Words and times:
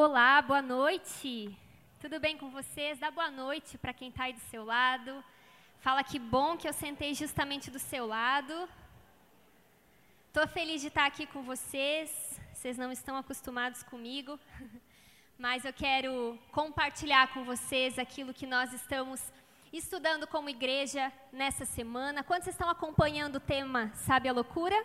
Olá, 0.00 0.40
boa 0.40 0.62
noite. 0.62 1.58
Tudo 1.98 2.20
bem 2.20 2.38
com 2.38 2.48
vocês? 2.50 3.00
Dá 3.00 3.10
boa 3.10 3.32
noite 3.32 3.76
para 3.76 3.92
quem 3.92 4.10
está 4.10 4.22
aí 4.26 4.32
do 4.32 4.38
seu 4.48 4.64
lado. 4.64 5.24
Fala 5.80 6.04
que 6.04 6.20
bom 6.20 6.56
que 6.56 6.68
eu 6.68 6.72
sentei 6.72 7.14
justamente 7.14 7.68
do 7.68 7.80
seu 7.80 8.06
lado. 8.06 8.68
Estou 10.28 10.46
feliz 10.46 10.82
de 10.82 10.86
estar 10.86 11.04
aqui 11.04 11.26
com 11.26 11.42
vocês. 11.42 12.38
Vocês 12.54 12.78
não 12.78 12.92
estão 12.92 13.16
acostumados 13.16 13.82
comigo, 13.82 14.38
mas 15.36 15.64
eu 15.64 15.72
quero 15.72 16.38
compartilhar 16.52 17.34
com 17.34 17.42
vocês 17.42 17.98
aquilo 17.98 18.32
que 18.32 18.46
nós 18.46 18.72
estamos 18.72 19.20
estudando 19.72 20.28
como 20.28 20.48
igreja 20.48 21.12
nessa 21.32 21.64
semana. 21.64 22.22
Quantos 22.22 22.46
estão 22.46 22.70
acompanhando 22.70 23.34
o 23.34 23.40
tema 23.40 23.90
Sabe 23.96 24.28
a 24.28 24.32
Loucura? 24.32 24.80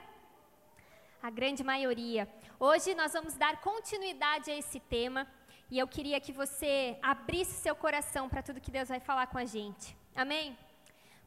A 1.23 1.29
grande 1.29 1.63
maioria. 1.63 2.27
Hoje 2.59 2.93
nós 2.93 3.13
vamos 3.13 3.35
dar 3.35 3.61
continuidade 3.61 4.51
a 4.51 4.57
esse 4.57 4.77
tema 4.77 5.25
e 5.71 5.79
eu 5.79 5.87
queria 5.87 6.19
que 6.19 6.33
você 6.33 6.99
abrisse 7.01 7.53
seu 7.53 7.73
coração 7.73 8.27
para 8.27 8.43
tudo 8.43 8.59
que 8.59 8.69
Deus 8.69 8.89
vai 8.89 8.99
falar 8.99 9.27
com 9.27 9.37
a 9.37 9.45
gente. 9.45 9.95
Amém? 10.13 10.57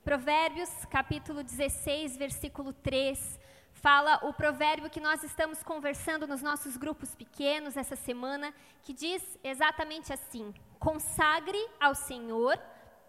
Provérbios, 0.05 0.69
capítulo 0.91 1.43
16, 1.43 2.15
versículo 2.19 2.75
3, 2.75 3.41
fala 3.73 4.21
o 4.29 4.35
provérbio 4.35 4.91
que 4.91 5.01
nós 5.01 5.25
estamos 5.25 5.63
conversando 5.63 6.27
nos 6.27 6.43
nossos 6.43 6.77
grupos 6.77 7.15
pequenos 7.15 7.75
essa 7.75 7.97
semana, 7.97 8.53
que 8.83 8.93
diz 8.93 9.23
exatamente 9.43 10.13
assim: 10.13 10.53
Consagre 10.79 11.71
ao 11.81 11.95
Senhor 11.95 12.61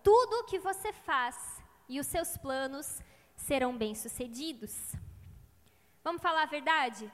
tudo 0.01 0.37
o 0.37 0.45
que 0.45 0.57
você 0.57 0.93
faz 0.93 1.35
e 1.89 1.99
os 1.99 2.07
seus 2.07 2.37
planos 2.37 3.01
serão 3.35 3.77
bem-sucedidos. 3.77 4.95
Vamos 6.07 6.21
falar 6.21 6.43
a 6.43 6.45
verdade? 6.45 7.11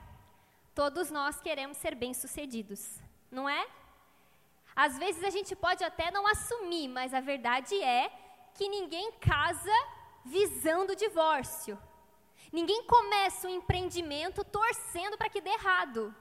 Todos 0.76 1.10
nós 1.10 1.42
queremos 1.42 1.78
ser 1.78 1.96
bem-sucedidos, 1.96 3.02
não 3.32 3.50
é? 3.50 3.66
Às 4.76 5.00
vezes 5.00 5.24
a 5.24 5.32
gente 5.32 5.56
pode 5.56 5.84
até 5.84 6.12
não 6.12 6.28
assumir, 6.28 6.88
mas 6.90 7.12
a 7.12 7.20
verdade 7.20 7.74
é 7.82 8.12
que 8.54 8.70
ninguém 8.70 9.12
casa 9.14 9.74
visando 10.24 10.94
o 10.94 10.96
divórcio. 10.96 11.76
Ninguém 12.52 12.84
começa 12.84 13.48
um 13.48 13.56
empreendimento 13.56 14.44
torcendo 14.44 15.18
para 15.18 15.28
que 15.28 15.42
dê 15.42 15.50
errado. 15.50 16.14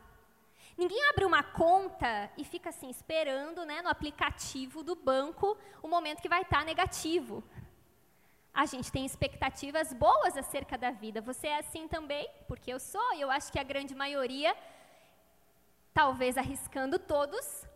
Ninguém 0.75 1.11
abre 1.11 1.27
uma 1.27 1.43
conta 1.43 2.33
e 2.39 2.43
fica 2.43 2.71
assim 2.71 2.89
esperando, 2.89 3.67
né, 3.67 3.83
no 3.83 3.91
aplicativo 3.91 4.83
do 4.83 4.97
banco, 4.97 5.59
o 5.83 5.89
momento 5.89 6.23
que 6.23 6.29
vai 6.37 6.41
estar 6.41 6.61
tá 6.61 6.65
negativo. 6.65 7.45
A 8.55 8.67
gente 8.67 8.93
tem 8.93 9.07
expectativas 9.07 9.93
boas 9.95 10.37
acerca 10.37 10.77
da 10.77 10.91
vida. 10.91 11.23
Você 11.23 11.47
é 11.47 11.59
assim 11.59 11.89
também? 11.89 12.29
Porque 12.47 12.73
eu 12.73 12.79
sou, 12.79 13.15
e 13.15 13.21
eu 13.23 13.31
acho 13.31 13.51
que 13.51 13.59
a 13.59 13.63
grande 13.63 13.95
maioria, 13.95 14.55
talvez 15.95 16.37
arriscando 16.37 16.99
todos, 16.99 17.67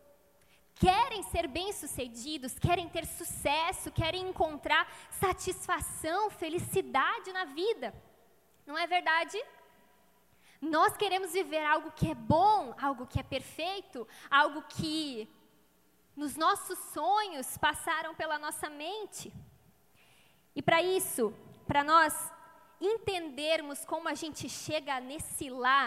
querem 0.75 1.23
ser 1.23 1.49
bem-sucedidos, 1.49 2.59
querem 2.59 2.89
ter 2.89 3.07
sucesso, 3.07 3.91
querem 3.91 4.29
encontrar 4.29 4.87
satisfação, 5.11 6.31
felicidade 6.31 7.33
na 7.33 7.47
vida. 7.47 7.95
Não 8.67 8.77
é 8.77 8.87
verdade? 8.87 9.43
Nós 10.61 10.95
queremos 10.97 11.33
viver 11.33 11.65
algo 11.65 11.91
que 11.93 12.11
é 12.11 12.15
bom, 12.15 12.75
algo 12.79 13.07
que 13.07 13.19
é 13.19 13.23
perfeito, 13.23 14.07
algo 14.31 14.63
que 14.63 15.27
nos 16.15 16.37
nossos 16.37 16.79
sonhos 16.93 17.57
passaram 17.57 18.15
pela 18.15 18.39
nossa 18.39 18.69
mente. 18.69 19.33
E 20.57 20.63
para 20.63 20.81
isso, 20.81 21.35
para 21.67 21.85
nós 21.85 22.15
entendermos 22.81 23.85
como 23.85 24.09
a 24.09 24.15
gente 24.15 24.49
chega 24.49 24.99
nesse 25.01 25.51
lá, 25.51 25.85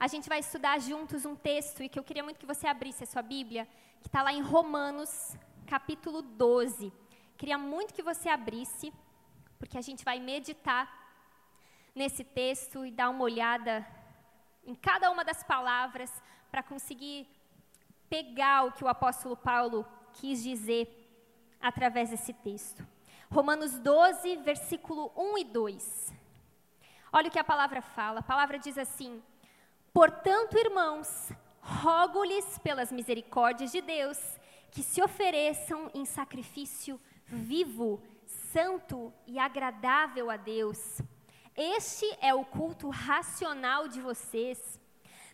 a 0.00 0.08
gente 0.08 0.28
vai 0.28 0.40
estudar 0.40 0.80
juntos 0.80 1.24
um 1.24 1.36
texto 1.36 1.80
e 1.80 1.88
que 1.88 1.96
eu 1.96 2.02
queria 2.02 2.24
muito 2.24 2.40
que 2.40 2.52
você 2.54 2.66
abrisse 2.66 3.04
a 3.04 3.06
sua 3.06 3.22
Bíblia, 3.22 3.68
que 4.02 4.08
está 4.08 4.20
lá 4.20 4.32
em 4.32 4.42
Romanos, 4.42 5.36
capítulo 5.64 6.22
12. 6.22 6.92
Queria 7.36 7.56
muito 7.56 7.94
que 7.94 8.02
você 8.02 8.28
abrisse, 8.28 8.92
porque 9.60 9.78
a 9.78 9.80
gente 9.80 10.04
vai 10.04 10.18
meditar 10.18 10.84
nesse 11.94 12.24
texto 12.24 12.84
e 12.84 12.90
dar 12.90 13.10
uma 13.10 13.22
olhada 13.22 13.86
em 14.66 14.74
cada 14.74 15.08
uma 15.08 15.24
das 15.24 15.44
palavras 15.44 16.10
para 16.50 16.64
conseguir 16.64 17.28
pegar 18.10 18.64
o 18.64 18.72
que 18.72 18.82
o 18.82 18.88
apóstolo 18.88 19.36
Paulo 19.36 19.86
quis 20.14 20.42
dizer 20.42 20.84
através 21.60 22.10
desse 22.10 22.32
texto. 22.32 22.93
Romanos 23.34 23.80
12, 23.80 24.36
versículo 24.36 25.10
1 25.16 25.38
e 25.38 25.44
2. 25.46 26.14
Olha 27.12 27.26
o 27.26 27.30
que 27.32 27.38
a 27.40 27.42
palavra 27.42 27.82
fala. 27.82 28.20
A 28.20 28.22
palavra 28.22 28.60
diz 28.60 28.78
assim: 28.78 29.20
Portanto, 29.92 30.56
irmãos, 30.56 31.32
rogo-lhes 31.60 32.58
pelas 32.60 32.92
misericórdias 32.92 33.72
de 33.72 33.80
Deus 33.80 34.20
que 34.70 34.84
se 34.84 35.02
ofereçam 35.02 35.90
em 35.92 36.04
sacrifício 36.04 37.00
vivo, 37.26 38.00
santo 38.52 39.12
e 39.26 39.36
agradável 39.36 40.30
a 40.30 40.36
Deus. 40.36 41.02
Este 41.56 42.06
é 42.20 42.32
o 42.32 42.44
culto 42.44 42.88
racional 42.88 43.88
de 43.88 44.00
vocês. 44.00 44.78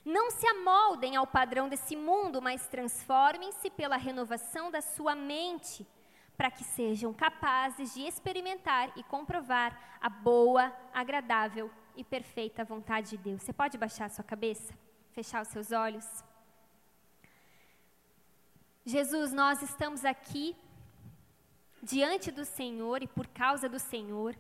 Não 0.03 0.31
se 0.31 0.47
amoldem 0.47 1.17
ao 1.17 1.27
padrão 1.27 1.69
desse 1.69 1.97
mundo, 1.97 2.41
mas 2.41 2.67
transformem-se 2.67 3.69
pela 3.69 3.99
renovação 3.99 4.71
da 4.71 4.81
sua 4.81 5.15
mente 5.15 5.87
para 6.41 6.51
que 6.51 6.65
sejam 6.65 7.13
capazes 7.13 7.93
de 7.93 8.01
experimentar 8.01 8.91
e 8.97 9.03
comprovar 9.03 9.99
a 10.01 10.09
boa, 10.09 10.75
agradável 10.91 11.71
e 11.95 12.03
perfeita 12.03 12.65
vontade 12.65 13.11
de 13.11 13.19
Deus. 13.19 13.43
Você 13.43 13.53
pode 13.53 13.77
baixar 13.77 14.07
a 14.07 14.09
sua 14.09 14.25
cabeça? 14.25 14.73
Fechar 15.13 15.43
os 15.43 15.49
seus 15.49 15.71
olhos? 15.71 16.25
Jesus, 18.87 19.35
nós 19.35 19.61
estamos 19.61 20.03
aqui 20.03 20.57
diante 21.83 22.31
do 22.31 22.47
Senhor 22.47 23.03
e 23.03 23.07
por 23.07 23.27
causa 23.27 23.69
do 23.69 23.79
Senhor. 23.79 24.35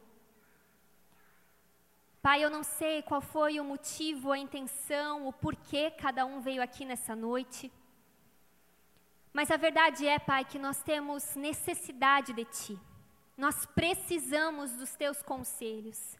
Pai, 2.22 2.42
eu 2.42 2.48
não 2.48 2.62
sei 2.62 3.02
qual 3.02 3.20
foi 3.20 3.60
o 3.60 3.64
motivo, 3.64 4.32
a 4.32 4.38
intenção, 4.38 5.28
o 5.28 5.34
porquê 5.34 5.90
cada 5.90 6.24
um 6.24 6.40
veio 6.40 6.62
aqui 6.62 6.86
nessa 6.86 7.14
noite. 7.14 7.70
Mas 9.32 9.50
a 9.50 9.56
verdade 9.56 10.06
é, 10.06 10.18
Pai, 10.18 10.44
que 10.44 10.58
nós 10.58 10.82
temos 10.82 11.34
necessidade 11.34 12.32
de 12.32 12.44
Ti. 12.44 12.78
Nós 13.36 13.64
precisamos 13.66 14.72
dos 14.72 14.94
Teus 14.96 15.22
conselhos. 15.22 16.16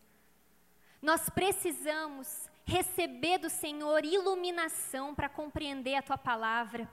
Nós 1.02 1.28
precisamos 1.28 2.48
receber 2.64 3.38
do 3.38 3.50
Senhor 3.50 4.04
iluminação 4.04 5.14
para 5.14 5.28
compreender 5.28 5.96
a 5.96 6.02
Tua 6.02 6.18
palavra. 6.18 6.88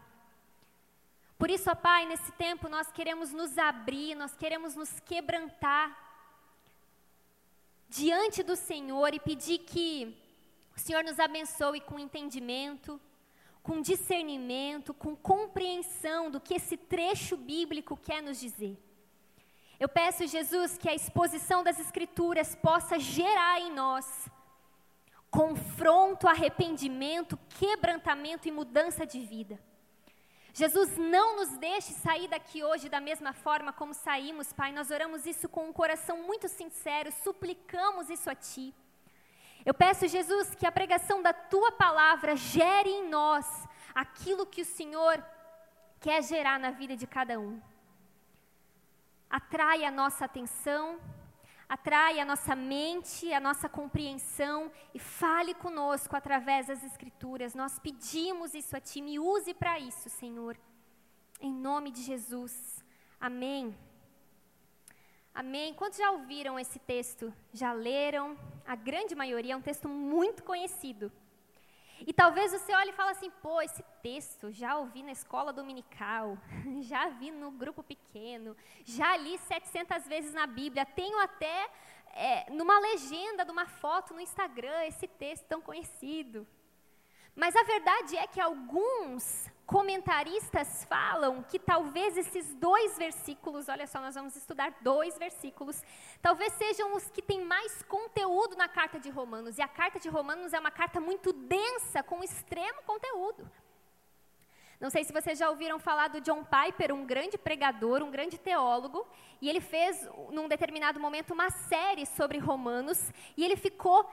Por 1.38 1.52
isso, 1.52 1.70
ó 1.70 1.76
Pai, 1.76 2.06
nesse 2.08 2.32
tempo 2.32 2.68
nós 2.68 2.92
queremos 2.92 3.32
nos 3.32 3.58
abrir, 3.58 4.16
nós 4.16 4.36
queremos 4.36 4.76
nos 4.76 5.00
quebrantar 5.02 5.96
diante 7.88 8.42
do 8.42 8.56
Senhor 8.56 9.14
e 9.14 9.20
pedir 9.20 9.60
que 9.60 10.18
o 10.76 10.80
Senhor 10.80 11.04
nos 11.04 11.20
abençoe 11.20 11.80
com 11.82 12.00
entendimento, 12.00 13.00
com 13.68 13.82
discernimento, 13.82 14.94
com 14.94 15.14
compreensão 15.14 16.32
do 16.32 16.40
que 16.40 16.54
esse 16.54 16.78
trecho 16.78 17.36
bíblico 17.36 17.98
quer 17.98 18.24
nos 18.24 18.40
dizer. 18.40 18.82
Eu 19.78 19.90
peço, 19.90 20.26
Jesus, 20.26 20.78
que 20.78 20.88
a 20.88 20.96
exposição 20.96 21.66
das 21.66 21.78
Escrituras 21.78 22.56
possa 22.56 22.98
gerar 22.98 23.60
em 23.60 23.74
nós 23.74 24.06
confronto, 25.30 26.30
arrependimento, 26.30 27.38
quebrantamento 27.60 28.48
e 28.48 28.52
mudança 28.52 29.06
de 29.06 29.20
vida. 29.20 29.60
Jesus, 30.54 30.98
não 30.98 31.36
nos 31.36 31.50
deixe 31.58 31.92
sair 31.92 32.30
daqui 32.30 32.64
hoje 32.64 32.88
da 32.88 33.02
mesma 33.02 33.34
forma 33.34 33.74
como 33.74 33.94
saímos, 33.94 34.54
Pai. 34.54 34.72
Nós 34.72 34.90
oramos 34.90 35.26
isso 35.26 35.50
com 35.50 35.68
um 35.68 35.74
coração 35.74 36.24
muito 36.24 36.48
sincero, 36.48 37.12
suplicamos 37.12 38.10
isso 38.10 38.30
a 38.30 38.34
Ti. 38.34 38.74
Eu 39.68 39.74
peço, 39.74 40.08
Jesus, 40.08 40.56
que 40.56 40.66
a 40.66 40.72
pregação 40.72 41.22
da 41.22 41.34
tua 41.34 41.74
palavra 41.74 42.38
gere 42.38 42.90
em 42.90 43.10
nós 43.10 43.46
aquilo 43.94 44.46
que 44.46 44.62
o 44.62 44.66
Senhor 44.78 45.22
quer 46.00 46.24
gerar 46.24 46.58
na 46.58 46.72
vida 46.72 46.96
de 46.96 47.06
cada 47.06 47.38
um. 47.38 47.62
Atrai 49.30 49.84
a 49.84 49.92
nossa 49.92 50.24
atenção, 50.24 50.98
atrai 51.68 52.18
a 52.18 52.24
nossa 52.24 52.56
mente, 52.56 53.34
a 53.34 53.42
nossa 53.42 53.68
compreensão 53.68 54.72
e 54.94 55.00
fale 55.00 55.54
conosco 55.54 56.16
através 56.16 56.68
das 56.68 56.82
Escrituras. 56.82 57.54
Nós 57.54 57.78
pedimos 57.78 58.54
isso 58.54 58.74
a 58.74 58.80
Ti, 58.80 59.02
me 59.02 59.20
use 59.20 59.54
para 59.54 59.78
isso, 59.78 60.10
Senhor. 60.10 60.58
Em 61.42 61.54
nome 61.54 61.92
de 61.92 62.04
Jesus. 62.04 62.82
Amém. 63.20 63.78
Amém. 65.38 65.72
Quantos 65.76 66.00
já 66.00 66.10
ouviram 66.10 66.58
esse 66.58 66.80
texto? 66.80 67.32
Já 67.54 67.72
leram? 67.72 68.36
A 68.66 68.76
grande 68.76 69.14
maioria 69.14 69.54
é 69.54 69.56
um 69.56 69.62
texto 69.62 69.88
muito 69.88 70.44
conhecido. 70.44 71.12
E 72.08 72.12
talvez 72.12 72.52
você 72.52 72.74
olhe 72.74 72.90
e 72.90 72.94
fale 72.94 73.12
assim: 73.12 73.30
pô, 73.30 73.62
esse 73.62 73.84
texto 74.02 74.52
já 74.52 74.76
ouvi 74.80 75.04
na 75.04 75.12
escola 75.12 75.54
dominical, 75.54 76.40
já 76.82 77.10
vi 77.10 77.30
no 77.30 77.52
grupo 77.52 77.84
pequeno, 77.84 78.58
já 78.84 79.16
li 79.16 79.38
700 79.38 80.08
vezes 80.08 80.34
na 80.34 80.48
Bíblia, 80.48 80.88
tenho 80.88 81.20
até 81.20 81.70
é, 82.16 82.50
numa 82.50 82.80
legenda 82.80 83.46
de 83.46 83.52
uma 83.52 83.68
foto 83.68 84.16
no 84.16 84.20
Instagram 84.20 84.86
esse 84.86 85.08
texto 85.08 85.46
tão 85.46 85.62
conhecido. 85.62 86.48
Mas 87.36 87.56
a 87.56 87.62
verdade 87.62 88.18
é 88.18 88.26
que 88.26 88.42
alguns 88.42 89.52
comentaristas 89.68 90.86
falam 90.86 91.44
que 91.44 91.60
talvez 91.60 92.18
esses 92.18 92.56
dois 92.56 92.98
versículos, 92.98 93.68
olha 93.68 93.86
só, 93.86 94.00
nós 94.00 94.16
vamos 94.16 94.34
estudar 94.38 94.74
dois 94.80 95.18
versículos, 95.18 95.84
talvez 96.22 96.54
sejam 96.54 96.96
os 96.96 97.10
que 97.10 97.22
têm 97.22 97.44
mais 97.44 97.84
conteúdo 97.84 98.56
na 98.56 98.70
carta 98.70 98.98
de 98.98 99.10
Romanos. 99.10 99.58
E 99.58 99.62
a 99.62 99.68
carta 99.68 100.00
de 100.00 100.08
Romanos 100.08 100.54
é 100.54 100.60
uma 100.60 100.72
carta 100.72 101.02
muito 101.02 101.34
densa, 101.34 102.02
com 102.02 102.24
extremo 102.24 102.82
conteúdo. 102.84 103.46
Não 104.80 104.92
sei 104.92 105.04
se 105.04 105.12
vocês 105.12 105.40
já 105.40 105.50
ouviram 105.50 105.80
falar 105.80 106.08
do 106.08 106.22
John 106.22 106.44
Piper, 106.44 106.94
um 106.94 107.04
grande 107.04 107.36
pregador, 107.38 108.04
um 108.04 108.12
grande 108.12 108.38
teólogo, 108.38 109.08
e 109.42 109.50
ele 109.50 109.60
fez, 109.60 110.08
num 110.32 110.48
determinado 110.48 111.00
momento, 111.00 111.34
uma 111.34 111.50
série 111.50 112.06
sobre 112.06 112.38
Romanos, 112.38 113.12
e 113.36 113.44
ele 113.44 113.56
ficou 113.56 114.08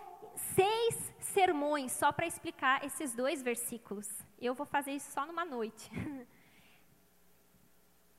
seis 0.55 1.13
sermões 1.21 1.93
só 1.93 2.11
para 2.13 2.27
explicar 2.27 2.83
esses 2.85 3.15
dois 3.15 3.43
versículos. 3.43 4.09
Eu 4.41 4.55
vou 4.55 4.65
fazer 4.65 4.93
isso 4.93 5.13
só 5.13 5.27
numa 5.27 5.45
noite. 5.45 5.91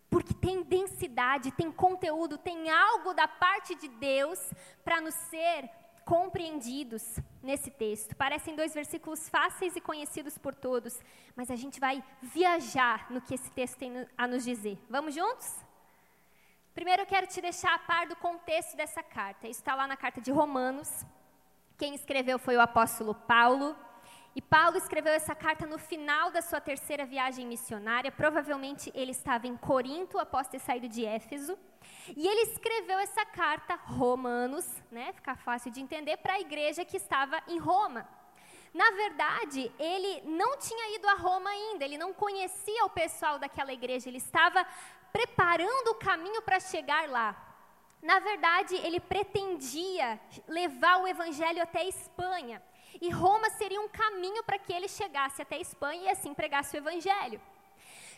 Porque 0.08 0.34
tem 0.34 0.62
densidade, 0.62 1.52
tem 1.52 1.72
conteúdo, 1.72 2.38
tem 2.38 2.70
algo 2.70 3.14
da 3.14 3.28
parte 3.28 3.74
de 3.76 3.88
Deus 3.88 4.40
para 4.84 5.02
nos 5.02 5.16
ser 5.16 5.70
compreendidos 6.06 7.20
nesse 7.42 7.72
texto. 7.72 8.16
Parecem 8.16 8.56
dois 8.56 8.74
versículos 8.74 9.28
fáceis 9.28 9.76
e 9.76 9.82
conhecidos 9.82 10.38
por 10.38 10.54
todos, 10.54 11.00
mas 11.36 11.50
a 11.50 11.56
gente 11.56 11.80
vai 11.80 12.04
viajar 12.22 13.12
no 13.12 13.20
que 13.20 13.34
esse 13.34 13.50
texto 13.52 13.78
tem 13.78 14.08
a 14.16 14.28
nos 14.28 14.44
dizer. 14.44 14.78
Vamos 14.88 15.16
juntos? 15.16 15.52
Primeiro 16.76 17.02
eu 17.02 17.06
quero 17.08 17.26
te 17.26 17.42
deixar 17.42 17.74
a 17.74 17.80
par 17.80 18.06
do 18.08 18.16
contexto 18.18 18.78
dessa 18.78 19.02
carta. 19.02 19.48
Isso 19.48 19.62
está 19.62 19.74
lá 19.74 19.88
na 19.88 19.98
carta 19.98 20.22
de 20.22 20.32
Romanos. 20.32 21.06
Quem 21.78 21.96
escreveu 21.96 22.38
foi 22.38 22.56
o 22.56 22.62
apóstolo 22.62 23.16
Paulo. 23.16 23.76
E 24.36 24.42
Paulo 24.42 24.78
escreveu 24.78 25.14
essa 25.14 25.34
carta 25.34 25.66
no 25.66 25.78
final 25.78 26.30
da 26.30 26.42
sua 26.42 26.60
terceira 26.60 27.06
viagem 27.06 27.48
missionária. 27.48 28.12
Provavelmente 28.12 28.92
ele 28.94 29.12
estava 29.12 29.48
em 29.48 29.56
Corinto 29.56 30.20
após 30.20 30.48
ter 30.48 30.60
saído 30.60 30.88
de 30.90 31.06
Éfeso. 31.06 31.58
E 32.16 32.28
ele 32.28 32.42
escreveu 32.52 33.00
essa 33.00 33.26
carta, 33.26 33.76
Romanos, 33.76 34.66
né, 34.92 35.12
ficar 35.14 35.36
fácil 35.38 35.72
de 35.72 35.82
entender, 35.82 36.18
para 36.18 36.34
a 36.34 36.40
igreja 36.40 36.86
que 36.86 36.98
estava 36.98 37.42
em 37.48 37.58
Roma. 37.58 38.08
Na 38.74 38.92
verdade, 38.92 39.72
ele 39.80 40.22
não 40.26 40.58
tinha 40.58 40.96
ido 40.96 41.08
a 41.08 41.14
Roma 41.14 41.50
ainda, 41.50 41.86
ele 41.86 41.98
não 41.98 42.14
conhecia 42.14 42.84
o 42.86 42.90
pessoal 42.90 43.40
daquela 43.40 43.72
igreja, 43.72 44.10
ele 44.10 44.18
estava 44.18 44.66
preparando 45.14 45.92
o 45.92 45.96
caminho 45.96 46.42
para 46.42 46.60
chegar 46.60 47.10
lá. 47.10 47.36
Na 48.02 48.20
verdade, 48.20 48.76
ele 48.76 49.00
pretendia 49.00 50.20
levar 50.48 50.98
o 50.98 51.08
evangelho 51.08 51.64
até 51.64 51.80
a 51.80 51.88
Espanha. 51.88 52.62
E 53.02 53.10
Roma 53.10 53.50
seria 53.52 53.82
um 53.82 53.88
caminho 53.88 54.44
para 54.44 54.60
que 54.60 54.74
ele 54.74 54.88
chegasse 54.88 55.42
até 55.42 55.56
a 55.56 55.62
Espanha 55.62 56.04
e 56.04 56.10
assim 56.10 56.34
pregasse 56.34 56.76
o 56.76 56.80
evangelho. 56.80 57.42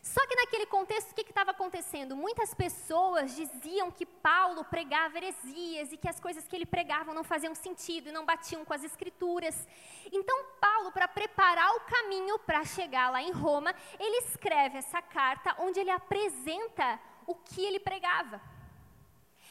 Só 0.02 0.26
que 0.28 0.36
naquele 0.36 0.66
contexto, 0.66 1.12
o 1.12 1.16
que 1.16 1.22
estava 1.22 1.52
acontecendo? 1.52 2.16
Muitas 2.16 2.54
pessoas 2.54 3.36
diziam 3.36 3.92
que 3.92 4.06
Paulo 4.06 4.64
pregava 4.66 5.18
heresias 5.18 5.92
e 5.92 5.98
que 5.98 6.08
as 6.08 6.20
coisas 6.20 6.48
que 6.48 6.56
ele 6.56 6.66
pregava 6.66 7.14
não 7.14 7.24
faziam 7.24 7.54
sentido 7.56 8.10
e 8.10 8.12
não 8.12 8.26
batiam 8.26 8.64
com 8.64 8.74
as 8.74 8.84
escrituras. 8.84 9.68
Então, 10.12 10.46
Paulo, 10.60 10.92
para 10.92 11.08
preparar 11.08 11.76
o 11.76 11.82
caminho 11.82 12.40
para 12.40 12.64
chegar 12.64 13.12
lá 13.12 13.22
em 13.22 13.32
Roma, 13.32 13.74
ele 14.00 14.18
escreve 14.26 14.78
essa 14.78 15.02
carta 15.02 15.56
onde 15.60 15.80
ele 15.80 15.92
apresenta 15.92 17.00
o 17.26 17.36
que 17.36 17.64
ele 17.64 17.80
pregava. 17.80 18.42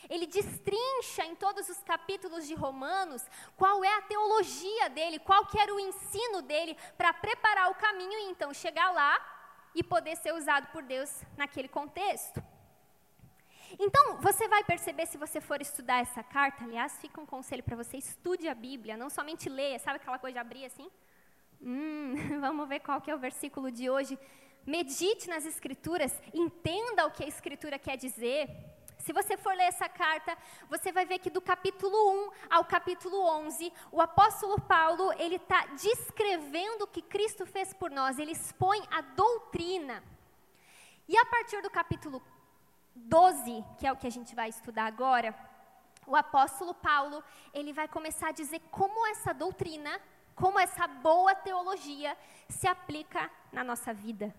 Ele 0.08 0.26
destrincha 0.26 1.24
em 1.24 1.34
todos 1.34 1.68
os 1.68 1.78
capítulos 1.82 2.46
de 2.46 2.54
Romanos 2.54 3.24
qual 3.56 3.84
é 3.84 3.92
a 3.96 4.02
teologia 4.02 4.88
dele, 4.90 5.18
qual 5.18 5.44
que 5.46 5.58
era 5.58 5.74
o 5.74 5.80
ensino 5.80 6.42
dele 6.42 6.76
para 6.96 7.12
preparar 7.12 7.70
o 7.70 7.74
caminho 7.74 8.12
e 8.12 8.30
então 8.30 8.54
chegar 8.54 8.92
lá 8.92 9.35
e 9.76 9.82
poder 9.84 10.16
ser 10.16 10.32
usado 10.32 10.66
por 10.72 10.82
Deus 10.82 11.10
naquele 11.36 11.68
contexto. 11.68 12.42
Então, 13.78 14.16
você 14.22 14.48
vai 14.48 14.64
perceber 14.64 15.06
se 15.06 15.18
você 15.18 15.38
for 15.38 15.60
estudar 15.60 15.98
essa 16.00 16.22
carta, 16.22 16.64
aliás, 16.64 16.98
fica 16.98 17.20
um 17.20 17.26
conselho 17.26 17.62
para 17.62 17.76
você, 17.76 17.98
estude 17.98 18.48
a 18.48 18.54
Bíblia, 18.54 18.96
não 18.96 19.10
somente 19.10 19.50
leia, 19.50 19.78
sabe 19.78 19.96
aquela 19.96 20.18
coisa 20.18 20.32
de 20.32 20.38
abrir 20.38 20.64
assim? 20.64 20.88
Hum, 21.60 22.14
vamos 22.40 22.66
ver 22.66 22.80
qual 22.80 23.02
que 23.02 23.10
é 23.10 23.14
o 23.14 23.18
versículo 23.18 23.70
de 23.70 23.90
hoje. 23.90 24.18
Medite 24.64 25.28
nas 25.28 25.44
escrituras, 25.44 26.12
entenda 26.32 27.06
o 27.06 27.10
que 27.10 27.22
a 27.24 27.28
escritura 27.28 27.78
quer 27.78 27.96
dizer. 27.96 28.48
Se 29.06 29.12
você 29.12 29.36
for 29.36 29.54
ler 29.54 29.66
essa 29.66 29.88
carta, 29.88 30.36
você 30.68 30.90
vai 30.90 31.06
ver 31.06 31.20
que 31.20 31.30
do 31.30 31.40
capítulo 31.40 31.96
1 32.26 32.30
ao 32.50 32.64
capítulo 32.64 33.24
11, 33.24 33.72
o 33.92 34.02
apóstolo 34.02 34.60
Paulo, 34.60 35.12
ele 35.12 35.36
está 35.36 35.64
descrevendo 35.66 36.82
o 36.82 36.88
que 36.88 37.00
Cristo 37.00 37.46
fez 37.46 37.72
por 37.72 37.88
nós, 37.88 38.18
ele 38.18 38.32
expõe 38.32 38.82
a 38.90 39.00
doutrina. 39.02 40.02
E 41.06 41.16
a 41.16 41.24
partir 41.24 41.62
do 41.62 41.70
capítulo 41.70 42.20
12, 42.96 43.64
que 43.78 43.86
é 43.86 43.92
o 43.92 43.96
que 43.96 44.08
a 44.08 44.10
gente 44.10 44.34
vai 44.34 44.48
estudar 44.48 44.86
agora, 44.86 45.32
o 46.04 46.16
apóstolo 46.16 46.74
Paulo, 46.74 47.22
ele 47.54 47.72
vai 47.72 47.86
começar 47.86 48.30
a 48.30 48.38
dizer 48.40 48.60
como 48.72 49.06
essa 49.06 49.32
doutrina, 49.32 50.00
como 50.34 50.58
essa 50.58 50.88
boa 50.88 51.32
teologia 51.32 52.18
se 52.48 52.66
aplica 52.66 53.30
na 53.52 53.62
nossa 53.62 53.94
vida. 53.94 54.34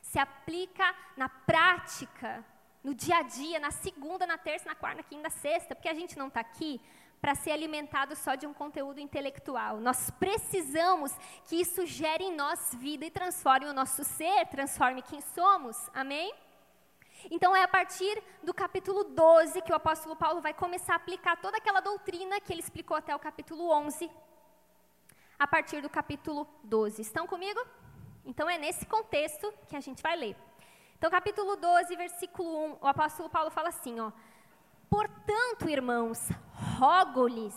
Se 0.00 0.18
aplica 0.18 0.94
na 1.14 1.28
prática 1.28 2.42
no 2.82 2.94
dia 2.94 3.18
a 3.18 3.22
dia, 3.22 3.60
na 3.60 3.70
segunda, 3.70 4.26
na 4.26 4.38
terça, 4.38 4.68
na 4.68 4.74
quarta, 4.74 4.98
na 4.98 5.02
quinta, 5.02 5.24
na 5.24 5.30
sexta, 5.30 5.74
porque 5.74 5.88
a 5.88 5.94
gente 5.94 6.18
não 6.18 6.28
está 6.28 6.40
aqui 6.40 6.80
para 7.20 7.34
ser 7.34 7.50
alimentado 7.50 8.16
só 8.16 8.34
de 8.34 8.46
um 8.46 8.54
conteúdo 8.54 8.98
intelectual. 8.98 9.78
Nós 9.78 10.10
precisamos 10.12 11.12
que 11.44 11.56
isso 11.56 11.84
gere 11.84 12.24
em 12.24 12.34
nós 12.34 12.74
vida 12.74 13.04
e 13.04 13.10
transforme 13.10 13.66
o 13.66 13.74
nosso 13.74 14.02
ser, 14.04 14.46
transforme 14.46 15.02
quem 15.02 15.20
somos. 15.20 15.76
Amém? 15.92 16.32
Então 17.30 17.54
é 17.54 17.62
a 17.62 17.68
partir 17.68 18.22
do 18.42 18.54
capítulo 18.54 19.04
12 19.04 19.60
que 19.60 19.72
o 19.72 19.74
apóstolo 19.74 20.16
Paulo 20.16 20.40
vai 20.40 20.54
começar 20.54 20.94
a 20.94 20.96
aplicar 20.96 21.36
toda 21.36 21.58
aquela 21.58 21.80
doutrina 21.80 22.40
que 22.40 22.52
ele 22.52 22.60
explicou 22.60 22.96
até 22.96 23.14
o 23.14 23.18
capítulo 23.18 23.70
11, 23.70 24.10
a 25.38 25.46
partir 25.46 25.82
do 25.82 25.90
capítulo 25.90 26.48
12. 26.64 27.02
Estão 27.02 27.26
comigo? 27.26 27.60
Então 28.24 28.48
é 28.48 28.56
nesse 28.56 28.86
contexto 28.86 29.52
que 29.68 29.76
a 29.76 29.80
gente 29.80 30.02
vai 30.02 30.16
ler. 30.16 30.36
Então, 31.00 31.10
capítulo 31.10 31.56
12, 31.56 31.96
versículo 31.96 32.74
1, 32.74 32.78
o 32.82 32.86
apóstolo 32.86 33.30
Paulo 33.30 33.50
fala 33.50 33.70
assim, 33.70 33.98
ó: 34.00 34.12
Portanto, 34.90 35.66
irmãos, 35.66 36.28
rogo-lhes 36.78 37.54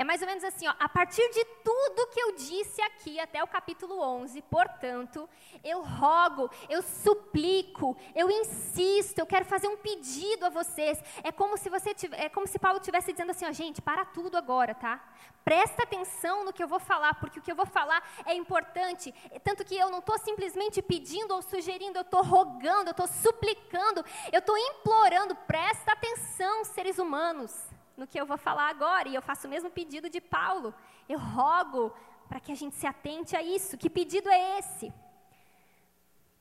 é 0.00 0.04
mais 0.04 0.22
ou 0.22 0.26
menos 0.26 0.42
assim, 0.42 0.66
ó, 0.66 0.72
a 0.80 0.88
partir 0.88 1.28
de 1.28 1.44
tudo 1.62 2.06
que 2.06 2.18
eu 2.18 2.32
disse 2.32 2.80
aqui 2.80 3.20
até 3.20 3.44
o 3.44 3.46
capítulo 3.46 4.00
11, 4.00 4.40
portanto, 4.40 5.28
eu 5.62 5.82
rogo, 5.82 6.50
eu 6.70 6.80
suplico, 6.80 7.94
eu 8.14 8.30
insisto, 8.30 9.18
eu 9.18 9.26
quero 9.26 9.44
fazer 9.44 9.68
um 9.68 9.76
pedido 9.76 10.46
a 10.46 10.48
vocês. 10.48 10.98
É 11.22 11.30
como 11.30 11.58
se 11.58 11.68
você 11.68 11.94
é 12.12 12.30
como 12.30 12.46
se 12.46 12.58
Paulo 12.58 12.78
estivesse 12.78 13.12
dizendo 13.12 13.32
assim, 13.32 13.44
ó, 13.44 13.52
gente, 13.52 13.82
para 13.82 14.06
tudo 14.06 14.38
agora, 14.38 14.74
tá? 14.74 15.06
Presta 15.44 15.82
atenção 15.82 16.46
no 16.46 16.52
que 16.54 16.62
eu 16.62 16.68
vou 16.68 16.80
falar, 16.80 17.20
porque 17.20 17.38
o 17.38 17.42
que 17.42 17.52
eu 17.52 17.56
vou 17.56 17.66
falar 17.66 18.02
é 18.24 18.32
importante. 18.32 19.12
Tanto 19.44 19.66
que 19.66 19.76
eu 19.76 19.90
não 19.90 19.98
estou 19.98 20.18
simplesmente 20.18 20.80
pedindo 20.80 21.34
ou 21.34 21.42
sugerindo, 21.42 21.98
eu 21.98 22.02
estou 22.08 22.22
rogando, 22.22 22.88
eu 22.88 22.92
estou 22.92 23.06
suplicando, 23.06 24.02
eu 24.32 24.38
estou 24.38 24.56
implorando. 24.56 25.36
Presta 25.46 25.92
atenção, 25.92 26.64
seres 26.64 26.98
humanos 26.98 27.69
no 28.00 28.06
que 28.06 28.18
eu 28.18 28.24
vou 28.24 28.38
falar 28.38 28.70
agora, 28.70 29.06
e 29.08 29.14
eu 29.14 29.20
faço 29.20 29.46
o 29.46 29.50
mesmo 29.50 29.70
pedido 29.70 30.08
de 30.08 30.22
Paulo. 30.22 30.74
Eu 31.06 31.18
rogo 31.18 31.94
para 32.26 32.40
que 32.40 32.50
a 32.50 32.54
gente 32.54 32.74
se 32.74 32.86
atente 32.86 33.36
a 33.36 33.42
isso. 33.42 33.76
Que 33.76 33.90
pedido 33.90 34.30
é 34.30 34.58
esse? 34.58 34.90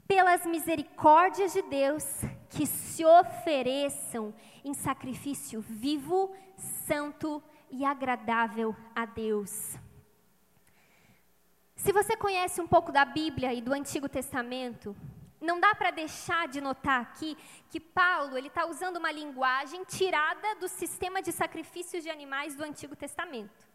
Pelas 0.08 0.46
misericórdias 0.46 1.52
de 1.52 1.62
Deus, 1.62 2.06
que 2.50 2.66
se 2.66 3.04
ofereçam 3.04 4.34
em 4.64 4.74
sacrifício 4.74 5.60
vivo, 5.60 6.34
santo 6.88 7.44
e 7.70 7.84
agradável 7.84 8.74
a 8.96 9.06
Deus. 9.06 9.78
Se 11.76 11.92
você 11.92 12.16
conhece 12.16 12.62
um 12.62 12.68
pouco 12.68 12.90
da 12.90 13.04
Bíblia 13.04 13.54
e 13.54 13.62
do 13.62 13.74
Antigo 13.74 14.08
Testamento, 14.08 14.96
não 15.40 15.60
dá 15.60 15.74
para 15.74 15.92
deixar 15.92 16.48
de 16.48 16.60
notar 16.60 17.02
aqui 17.02 17.38
que 17.70 17.80
Paulo 17.80 18.38
ele 18.38 18.48
está 18.48 18.66
usando 18.66 18.98
uma 18.98 19.12
linguagem 19.12 19.84
tirada 19.86 20.56
do 20.56 20.68
sistema 20.68 21.22
de 21.22 21.32
sacrifícios 21.32 22.04
de 22.04 22.10
animais 22.10 22.56
do 22.56 22.64
Antigo 22.64 22.96
Testamento. 22.96 23.68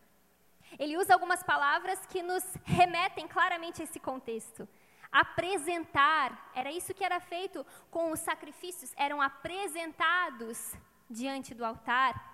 Ele 0.78 0.96
usa 0.96 1.14
algumas 1.14 1.42
palavras 1.42 2.04
que 2.06 2.22
nos 2.22 2.44
remetem 2.64 3.28
claramente 3.28 3.80
a 3.80 3.84
esse 3.84 4.00
contexto. 4.00 4.68
Apresentar, 5.10 6.50
era 6.54 6.72
isso 6.72 6.92
que 6.92 7.04
era 7.04 7.20
feito 7.20 7.64
com 7.90 8.10
os 8.10 8.20
sacrifícios, 8.20 8.92
eram 8.96 9.22
apresentados 9.22 10.74
diante 11.08 11.54
do 11.54 11.64
altar. 11.64 12.32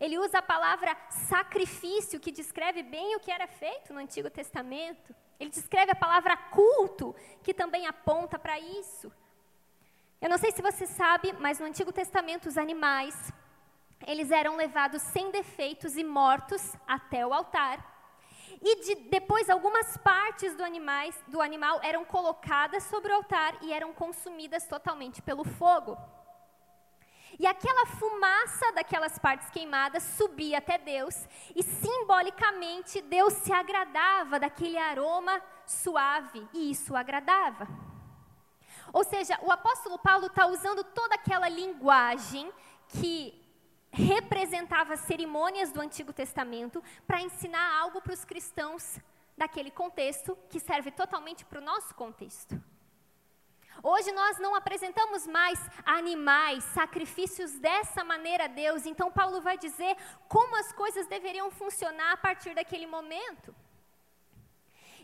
Ele 0.00 0.18
usa 0.18 0.38
a 0.38 0.42
palavra 0.42 0.96
sacrifício, 1.10 2.20
que 2.20 2.30
descreve 2.30 2.82
bem 2.82 3.16
o 3.16 3.20
que 3.20 3.30
era 3.30 3.46
feito 3.46 3.92
no 3.92 4.00
Antigo 4.00 4.30
Testamento. 4.30 5.14
Ele 5.42 5.50
descreve 5.50 5.90
a 5.90 5.96
palavra 5.96 6.36
culto, 6.36 7.16
que 7.42 7.52
também 7.52 7.88
aponta 7.88 8.38
para 8.38 8.60
isso. 8.60 9.12
Eu 10.20 10.30
não 10.30 10.38
sei 10.38 10.52
se 10.52 10.62
você 10.62 10.86
sabe, 10.86 11.32
mas 11.40 11.58
no 11.58 11.66
Antigo 11.66 11.92
Testamento 11.92 12.46
os 12.48 12.56
animais, 12.56 13.32
eles 14.06 14.30
eram 14.30 14.54
levados 14.54 15.02
sem 15.02 15.32
defeitos 15.32 15.96
e 15.96 16.04
mortos 16.04 16.76
até 16.86 17.26
o 17.26 17.34
altar. 17.34 17.84
E 18.62 18.84
de, 18.84 18.94
depois 19.10 19.50
algumas 19.50 19.96
partes 19.96 20.54
do, 20.54 20.62
animais, 20.62 21.20
do 21.26 21.42
animal 21.42 21.80
eram 21.82 22.04
colocadas 22.04 22.84
sobre 22.84 23.10
o 23.10 23.16
altar 23.16 23.58
e 23.62 23.72
eram 23.72 23.92
consumidas 23.92 24.64
totalmente 24.68 25.20
pelo 25.20 25.42
fogo. 25.42 25.98
E 27.38 27.46
aquela 27.46 27.86
fumaça 27.86 28.72
daquelas 28.72 29.18
partes 29.18 29.50
queimadas 29.50 30.02
subia 30.02 30.58
até 30.58 30.78
Deus, 30.78 31.26
e 31.54 31.62
simbolicamente 31.62 33.00
Deus 33.00 33.32
se 33.34 33.52
agradava 33.52 34.38
daquele 34.38 34.78
aroma 34.78 35.42
suave, 35.66 36.46
e 36.52 36.70
isso 36.70 36.92
o 36.92 36.96
agradava. 36.96 37.66
Ou 38.92 39.04
seja, 39.04 39.38
o 39.42 39.50
apóstolo 39.50 39.98
Paulo 39.98 40.26
está 40.26 40.46
usando 40.46 40.84
toda 40.84 41.14
aquela 41.14 41.48
linguagem 41.48 42.52
que 42.88 43.40
representava 43.90 44.96
cerimônias 44.96 45.70
do 45.70 45.80
Antigo 45.80 46.12
Testamento 46.12 46.82
para 47.06 47.20
ensinar 47.20 47.78
algo 47.78 48.00
para 48.00 48.14
os 48.14 48.24
cristãos 48.24 48.98
daquele 49.36 49.70
contexto 49.70 50.36
que 50.48 50.60
serve 50.60 50.90
totalmente 50.90 51.44
para 51.44 51.60
o 51.60 51.64
nosso 51.64 51.94
contexto. 51.94 52.71
Hoje 53.82 54.12
nós 54.12 54.38
não 54.38 54.54
apresentamos 54.54 55.26
mais 55.26 55.58
animais, 55.84 56.64
sacrifícios 56.64 57.52
dessa 57.58 58.04
maneira 58.04 58.44
a 58.44 58.48
Deus. 58.48 58.86
Então 58.86 59.10
Paulo 59.10 59.40
vai 59.40 59.56
dizer 59.56 59.96
como 60.28 60.56
as 60.56 60.72
coisas 60.72 61.06
deveriam 61.06 61.50
funcionar 61.50 62.12
a 62.12 62.16
partir 62.16 62.54
daquele 62.54 62.86
momento. 62.86 63.54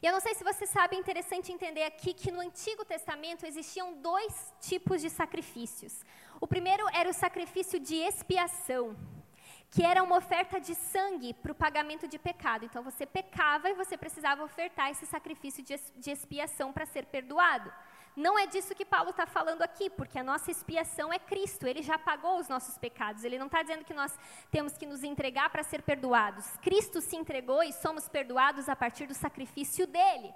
E 0.00 0.06
eu 0.06 0.12
não 0.12 0.20
sei 0.20 0.32
se 0.34 0.44
você 0.44 0.64
sabe, 0.64 0.94
é 0.94 0.98
interessante 1.00 1.50
entender 1.50 1.82
aqui 1.82 2.14
que 2.14 2.30
no 2.30 2.40
Antigo 2.40 2.84
Testamento 2.84 3.44
existiam 3.44 3.94
dois 3.94 4.54
tipos 4.60 5.00
de 5.00 5.10
sacrifícios. 5.10 6.04
O 6.40 6.46
primeiro 6.46 6.86
era 6.92 7.10
o 7.10 7.12
sacrifício 7.12 7.80
de 7.80 7.96
expiação, 7.96 8.96
que 9.72 9.82
era 9.84 10.04
uma 10.04 10.16
oferta 10.16 10.60
de 10.60 10.76
sangue 10.76 11.34
para 11.34 11.50
o 11.50 11.54
pagamento 11.54 12.06
de 12.06 12.16
pecado. 12.16 12.64
Então 12.64 12.80
você 12.84 13.04
pecava 13.04 13.70
e 13.70 13.74
você 13.74 13.96
precisava 13.96 14.44
ofertar 14.44 14.88
esse 14.92 15.04
sacrifício 15.04 15.64
de 15.64 16.10
expiação 16.10 16.72
para 16.72 16.86
ser 16.86 17.06
perdoado. 17.06 17.72
Não 18.16 18.38
é 18.38 18.46
disso 18.46 18.74
que 18.74 18.84
Paulo 18.84 19.10
está 19.10 19.26
falando 19.26 19.62
aqui, 19.62 19.88
porque 19.88 20.18
a 20.18 20.24
nossa 20.24 20.50
expiação 20.50 21.12
é 21.12 21.18
Cristo, 21.18 21.66
ele 21.66 21.82
já 21.82 21.98
pagou 21.98 22.38
os 22.38 22.48
nossos 22.48 22.76
pecados. 22.76 23.24
Ele 23.24 23.38
não 23.38 23.46
está 23.46 23.62
dizendo 23.62 23.84
que 23.84 23.94
nós 23.94 24.12
temos 24.50 24.76
que 24.76 24.86
nos 24.86 25.04
entregar 25.04 25.50
para 25.50 25.62
ser 25.62 25.82
perdoados. 25.82 26.46
Cristo 26.62 27.00
se 27.00 27.16
entregou 27.16 27.62
e 27.62 27.72
somos 27.72 28.08
perdoados 28.08 28.68
a 28.68 28.74
partir 28.74 29.06
do 29.06 29.14
sacrifício 29.14 29.86
dele. 29.86 30.34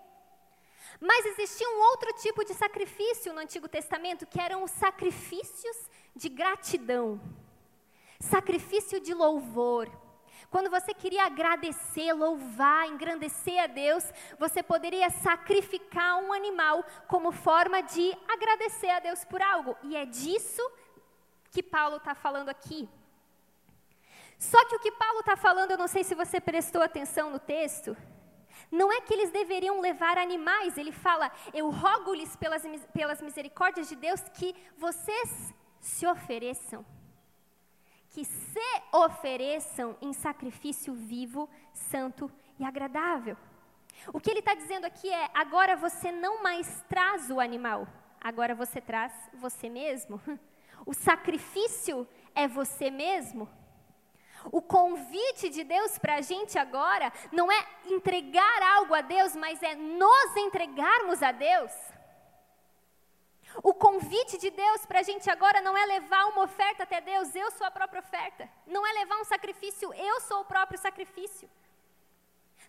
Mas 1.01 1.27
existia 1.27 1.69
um 1.69 1.81
outro 1.91 2.13
tipo 2.15 2.45
de 2.45 2.55
sacrifício 2.55 3.33
no 3.33 3.41
Antigo 3.41 3.69
Testamento, 3.69 4.27
que 4.27 4.41
eram 4.41 4.63
os 4.63 4.71
sacrifícios 4.71 5.77
de 6.15 6.29
gratidão, 6.29 7.21
sacrifício 8.21 9.01
de 9.01 9.15
louvor. 9.15 9.91
Quando 10.53 10.69
você 10.69 10.93
queria 10.93 11.25
agradecer, 11.25 12.13
louvar, 12.13 12.87
engrandecer 12.87 13.59
a 13.59 13.67
Deus, 13.67 14.05
você 14.39 14.63
poderia 14.63 15.09
sacrificar 15.09 16.19
um 16.23 16.31
animal 16.31 16.85
como 17.09 17.33
forma 17.33 17.81
de 17.83 18.13
agradecer 18.29 18.91
a 18.91 19.01
Deus 19.01 19.25
por 19.25 19.41
algo. 19.41 19.75
E 19.83 19.97
é 19.97 20.05
disso 20.05 20.63
que 21.51 21.63
Paulo 21.63 21.97
está 21.97 22.15
falando 22.15 22.51
aqui. 22.51 22.87
Só 24.39 24.63
que 24.67 24.77
o 24.77 24.79
que 24.79 24.93
Paulo 24.93 25.21
está 25.21 25.37
falando, 25.39 25.71
eu 25.71 25.79
não 25.79 25.89
sei 25.89 26.05
se 26.05 26.15
você 26.15 26.39
prestou 26.39 26.83
atenção 26.83 27.31
no 27.31 27.39
texto, 27.39 27.97
não 28.71 28.93
é 28.93 29.01
que 29.01 29.15
eles 29.15 29.31
deveriam 29.31 29.81
levar 29.81 30.19
animais, 30.19 30.77
ele 30.77 30.93
fala: 30.93 31.33
Eu 31.55 31.71
rogo-lhes 31.71 32.37
pelas, 32.37 32.63
pelas 32.93 33.23
misericórdias 33.23 33.89
de 33.89 33.97
Deus 33.97 34.21
que 34.35 34.55
vocês 34.77 35.55
se 35.81 36.07
ofereçam 36.07 36.85
que 38.13 38.25
se 38.25 38.83
ofereçam 38.93 39.97
em 40.01 40.13
sacrifício 40.13 40.93
vivo, 40.93 41.49
santo 41.73 42.31
e 42.59 42.65
agradável. 42.65 43.37
O 44.13 44.21
que 44.21 44.31
ele 44.31 44.41
está 44.41 44.55
dizendo 44.55 44.85
aqui 44.85 45.13
é: 45.13 45.31
agora 45.35 45.77
você 45.77 46.13
não 46.13 46.43
mais 46.43 46.85
traz 46.89 47.31
o 47.31 47.41
animal, 47.41 47.89
agora 48.21 48.55
você 48.55 48.81
traz 48.81 49.13
você 49.35 49.69
mesmo. 49.69 50.21
O 50.85 50.93
sacrifício 50.93 52.09
é 52.35 52.49
você 52.49 52.91
mesmo. 52.91 53.49
O 54.47 54.61
convite 54.61 55.49
de 55.49 55.63
Deus 55.63 55.97
para 55.97 56.17
a 56.17 56.21
gente 56.21 56.59
agora 56.59 57.13
não 57.31 57.53
é 57.53 57.65
entregar 57.87 58.63
algo 58.75 58.93
a 58.93 59.01
Deus, 59.01 59.37
mas 59.37 59.63
é 59.63 59.77
nos 59.77 60.37
entregarmos 60.37 61.23
a 61.23 61.31
Deus. 61.31 61.71
O 63.63 63.75
convite 63.75 64.39
de 64.39 64.51
Deus 64.51 64.87
para 64.87 65.01
a 65.01 65.03
gente 65.03 65.29
agora 65.29 65.61
não 65.61 65.77
é 65.77 65.85
levar 65.85 66.27
uma 66.27 66.45
oferta 66.45 66.85
até 66.85 67.01
Deus, 67.01 67.35
eu 67.35 67.51
sou 67.51 67.67
a 67.67 67.71
própria 67.71 68.01
oferta. 68.01 68.49
Não 68.67 68.87
é 68.87 68.93
levar 68.93 69.17
um 69.21 69.25
sacrifício, 69.25 69.93
eu 69.95 70.21
sou 70.21 70.41
o 70.41 70.45
próprio 70.45 70.79
sacrifício. 70.79 71.51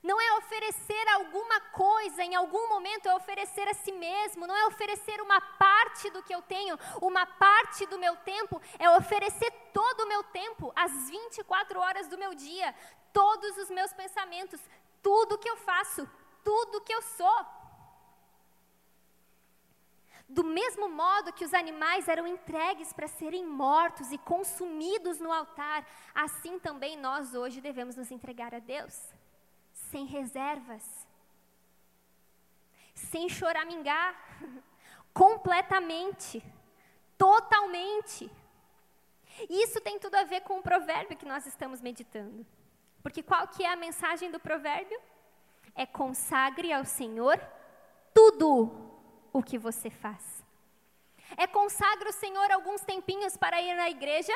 Não 0.02 0.20
é 0.20 0.34
oferecer 0.34 1.08
alguma 1.14 1.62
coisa, 1.72 2.24
em 2.24 2.36
algum 2.36 2.68
momento 2.68 3.08
é 3.08 3.16
oferecer 3.16 3.68
a 3.70 3.74
si 3.74 3.92
mesmo, 3.94 4.46
não 4.46 4.56
é 4.56 4.66
oferecer 4.66 5.22
uma 5.22 5.40
parte 5.40 6.10
do 6.10 6.22
que 6.22 6.36
eu 6.36 6.42
tenho, 6.42 6.78
uma 7.02 7.26
parte 7.26 7.86
do 7.86 7.98
meu 7.98 8.16
tempo, 8.18 8.62
é 8.78 8.90
oferecer 8.90 9.50
todo 9.72 10.02
o 10.02 10.08
meu 10.08 10.22
tempo, 10.24 10.74
as 10.76 11.10
24 11.10 11.80
horas 11.80 12.10
do 12.10 12.18
meu 12.18 12.34
dia, 12.34 12.76
todos 13.14 13.58
os 13.58 13.70
meus 13.70 13.94
pensamentos, 13.94 14.60
tudo 15.02 15.38
que 15.38 15.50
eu 15.50 15.56
faço, 15.56 16.10
tudo 16.44 16.82
que 16.82 16.94
eu 16.94 17.02
sou. 17.02 17.63
Do 20.28 20.44
mesmo 20.44 20.90
modo 20.90 21.34
que 21.34 21.46
os 21.46 21.54
animais 21.54 22.08
eram 22.08 22.26
entregues 22.26 22.94
para 22.94 23.08
serem 23.08 23.46
mortos 23.46 24.12
e 24.12 24.18
consumidos 24.18 25.20
no 25.20 25.32
altar, 25.32 25.86
assim 26.16 26.58
também 26.60 26.98
nós 26.98 27.36
hoje 27.36 27.62
devemos 27.62 27.96
nos 27.96 28.10
entregar 28.10 28.56
a 28.56 28.60
Deus, 28.60 29.14
sem 29.74 30.06
reservas, 30.06 30.84
sem 32.96 33.28
choramingar, 33.30 34.16
completamente, 35.14 36.44
totalmente. 37.18 38.32
Isso 39.50 39.82
tem 39.82 40.00
tudo 40.00 40.16
a 40.16 40.24
ver 40.24 40.42
com 40.42 40.60
o 40.60 40.64
provérbio 40.64 41.18
que 41.18 41.26
nós 41.26 41.46
estamos 41.46 41.82
meditando. 41.82 42.46
Porque 43.02 43.22
qual 43.22 43.48
que 43.48 43.64
é 43.64 43.72
a 43.72 43.76
mensagem 43.76 44.32
do 44.32 44.40
provérbio? 44.40 45.00
É 45.76 45.86
consagre 45.86 46.72
ao 46.72 46.86
Senhor 46.86 47.40
tudo 48.14 48.93
o 49.34 49.42
que 49.42 49.58
você 49.58 49.90
faz. 49.90 50.44
É 51.36 51.48
consagre 51.48 52.08
o 52.10 52.14
Senhor 52.14 52.52
alguns 52.52 52.82
tempinhos 52.82 53.36
para 53.36 53.60
ir 53.62 53.76
na 53.76 53.90
igreja? 53.90 54.34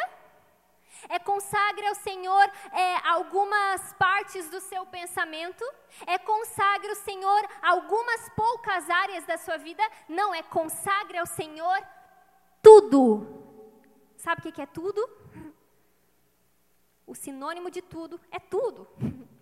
É 1.08 1.20
consagre 1.20 1.86
ao 1.88 1.94
Senhor 1.94 2.52
é, 2.72 2.96
algumas 3.08 3.94
partes 3.94 4.50
do 4.50 4.60
seu 4.60 4.84
pensamento? 4.88 5.64
É 6.08 6.18
consagre 6.18 6.90
ao 6.90 6.96
Senhor 6.96 7.48
algumas 7.62 8.28
poucas 8.30 8.90
áreas 8.90 9.24
da 9.26 9.38
sua 9.38 9.58
vida? 9.58 9.84
Não, 10.10 10.34
é 10.34 10.42
consagre 10.42 11.20
ao 11.20 11.28
Senhor 11.28 11.78
tudo. 12.64 13.06
Sabe 14.18 14.50
o 14.50 14.52
que 14.52 14.62
é 14.62 14.66
tudo? 14.66 15.08
O 17.06 17.14
sinônimo 17.14 17.70
de 17.70 17.82
tudo 17.82 18.20
é 18.32 18.40
tudo. 18.40 18.88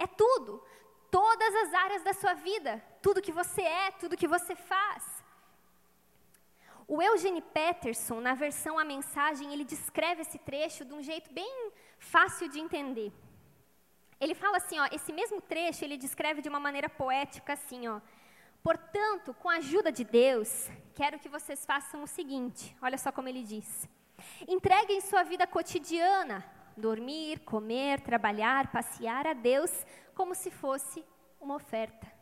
É 0.00 0.06
tudo 0.06 0.62
todas 1.10 1.54
as 1.54 1.74
áreas 1.74 2.02
da 2.02 2.12
sua 2.12 2.34
vida, 2.34 2.82
tudo 3.02 3.22
que 3.22 3.32
você 3.32 3.62
é, 3.62 3.90
tudo 3.92 4.16
que 4.16 4.28
você 4.28 4.54
faz. 4.54 5.04
O 6.86 7.02
Eugene 7.02 7.42
Peterson, 7.42 8.18
na 8.20 8.34
versão 8.34 8.78
A 8.78 8.84
Mensagem, 8.84 9.52
ele 9.52 9.64
descreve 9.64 10.22
esse 10.22 10.38
trecho 10.38 10.86
de 10.86 10.94
um 10.94 11.02
jeito 11.02 11.30
bem 11.32 11.70
fácil 11.98 12.48
de 12.48 12.58
entender. 12.58 13.12
Ele 14.18 14.34
fala 14.34 14.56
assim, 14.56 14.78
ó, 14.80 14.88
esse 14.90 15.12
mesmo 15.12 15.40
trecho 15.40 15.84
ele 15.84 15.96
descreve 15.96 16.40
de 16.40 16.48
uma 16.48 16.58
maneira 16.58 16.88
poética 16.88 17.52
assim, 17.52 17.86
ó. 17.86 18.00
Portanto, 18.62 19.34
com 19.34 19.48
a 19.48 19.56
ajuda 19.56 19.92
de 19.92 20.02
Deus, 20.02 20.68
quero 20.94 21.18
que 21.18 21.28
vocês 21.28 21.64
façam 21.64 22.02
o 22.02 22.06
seguinte, 22.06 22.76
olha 22.82 22.98
só 22.98 23.12
como 23.12 23.28
ele 23.28 23.42
diz. 23.42 23.88
Entreguem 24.48 25.00
sua 25.00 25.22
vida 25.22 25.46
cotidiana, 25.46 26.44
dormir, 26.76 27.40
comer, 27.40 28.00
trabalhar, 28.00 28.72
passear 28.72 29.26
a 29.26 29.32
Deus 29.32 29.70
como 30.14 30.34
se 30.34 30.50
fosse 30.50 31.04
uma 31.40 31.54
oferta. 31.54 32.17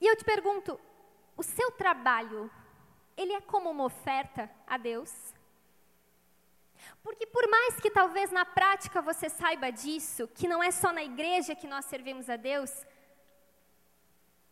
E 0.00 0.06
eu 0.06 0.16
te 0.16 0.24
pergunto, 0.24 0.78
o 1.36 1.42
seu 1.42 1.70
trabalho, 1.72 2.50
ele 3.16 3.32
é 3.32 3.40
como 3.40 3.70
uma 3.70 3.84
oferta 3.84 4.50
a 4.66 4.76
Deus? 4.76 5.12
Porque 7.02 7.26
por 7.26 7.48
mais 7.48 7.80
que 7.80 7.90
talvez 7.90 8.30
na 8.30 8.44
prática 8.44 9.00
você 9.00 9.28
saiba 9.28 9.70
disso, 9.70 10.28
que 10.28 10.48
não 10.48 10.62
é 10.62 10.70
só 10.70 10.92
na 10.92 11.02
igreja 11.02 11.54
que 11.54 11.66
nós 11.66 11.84
servimos 11.86 12.28
a 12.28 12.36
Deus, 12.36 12.70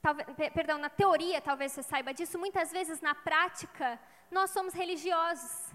talvez, 0.00 0.26
perdão, 0.52 0.78
na 0.78 0.88
teoria 0.88 1.40
talvez 1.40 1.72
você 1.72 1.82
saiba 1.82 2.12
disso, 2.12 2.38
muitas 2.38 2.72
vezes 2.72 3.00
na 3.00 3.14
prática 3.14 4.00
nós 4.30 4.50
somos 4.50 4.74
religiosos. 4.74 5.72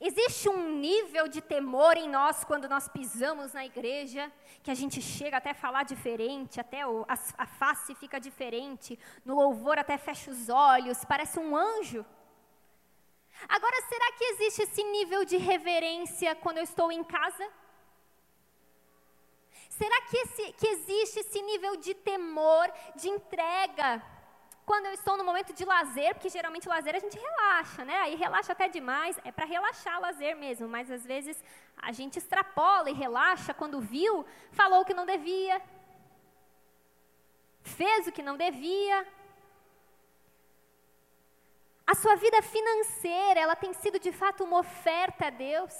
Existe 0.00 0.48
um 0.48 0.78
nível 0.78 1.28
de 1.28 1.40
temor 1.40 1.96
em 1.96 2.08
nós 2.08 2.44
quando 2.44 2.68
nós 2.68 2.88
pisamos 2.88 3.52
na 3.52 3.64
igreja, 3.64 4.32
que 4.62 4.70
a 4.70 4.74
gente 4.74 5.02
chega 5.02 5.36
até 5.36 5.50
a 5.50 5.54
falar 5.54 5.84
diferente, 5.84 6.60
até 6.60 6.82
a, 6.82 7.18
a 7.38 7.46
face 7.46 7.94
fica 7.94 8.18
diferente, 8.18 8.98
no 9.24 9.34
louvor 9.34 9.78
até 9.78 9.98
fecha 9.98 10.30
os 10.30 10.48
olhos, 10.48 11.04
parece 11.04 11.38
um 11.38 11.56
anjo. 11.56 12.04
Agora, 13.48 13.82
será 13.88 14.12
que 14.12 14.24
existe 14.24 14.62
esse 14.62 14.82
nível 14.84 15.24
de 15.24 15.36
reverência 15.36 16.34
quando 16.36 16.58
eu 16.58 16.64
estou 16.64 16.90
em 16.92 17.04
casa? 17.04 17.48
Será 19.68 20.02
que, 20.02 20.16
esse, 20.18 20.52
que 20.52 20.66
existe 20.68 21.20
esse 21.20 21.42
nível 21.42 21.76
de 21.76 21.94
temor, 21.94 22.70
de 22.94 23.08
entrega? 23.08 24.02
Quando 24.64 24.86
eu 24.86 24.92
estou 24.92 25.16
no 25.16 25.24
momento 25.24 25.52
de 25.52 25.64
lazer, 25.64 26.14
porque 26.14 26.28
geralmente 26.28 26.68
lazer 26.68 26.94
a 26.94 26.98
gente 26.98 27.18
relaxa, 27.18 27.84
né? 27.84 27.96
Aí 27.98 28.14
relaxa 28.14 28.52
até 28.52 28.68
demais, 28.68 29.18
é 29.24 29.32
para 29.32 29.44
relaxar 29.44 30.00
lazer 30.00 30.36
mesmo, 30.36 30.68
mas 30.68 30.90
às 30.90 31.04
vezes 31.04 31.42
a 31.76 31.90
gente 31.90 32.18
extrapola 32.18 32.88
e 32.88 32.94
relaxa 32.94 33.52
quando 33.52 33.80
viu, 33.80 34.24
falou 34.52 34.82
o 34.82 34.84
que 34.84 34.94
não 34.94 35.04
devia, 35.04 35.60
fez 37.62 38.06
o 38.06 38.12
que 38.12 38.22
não 38.22 38.36
devia. 38.36 39.06
A 41.84 41.94
sua 41.94 42.14
vida 42.14 42.40
financeira, 42.40 43.40
ela 43.40 43.56
tem 43.56 43.72
sido 43.72 43.98
de 43.98 44.12
fato 44.12 44.44
uma 44.44 44.60
oferta 44.60 45.26
a 45.26 45.30
Deus. 45.30 45.74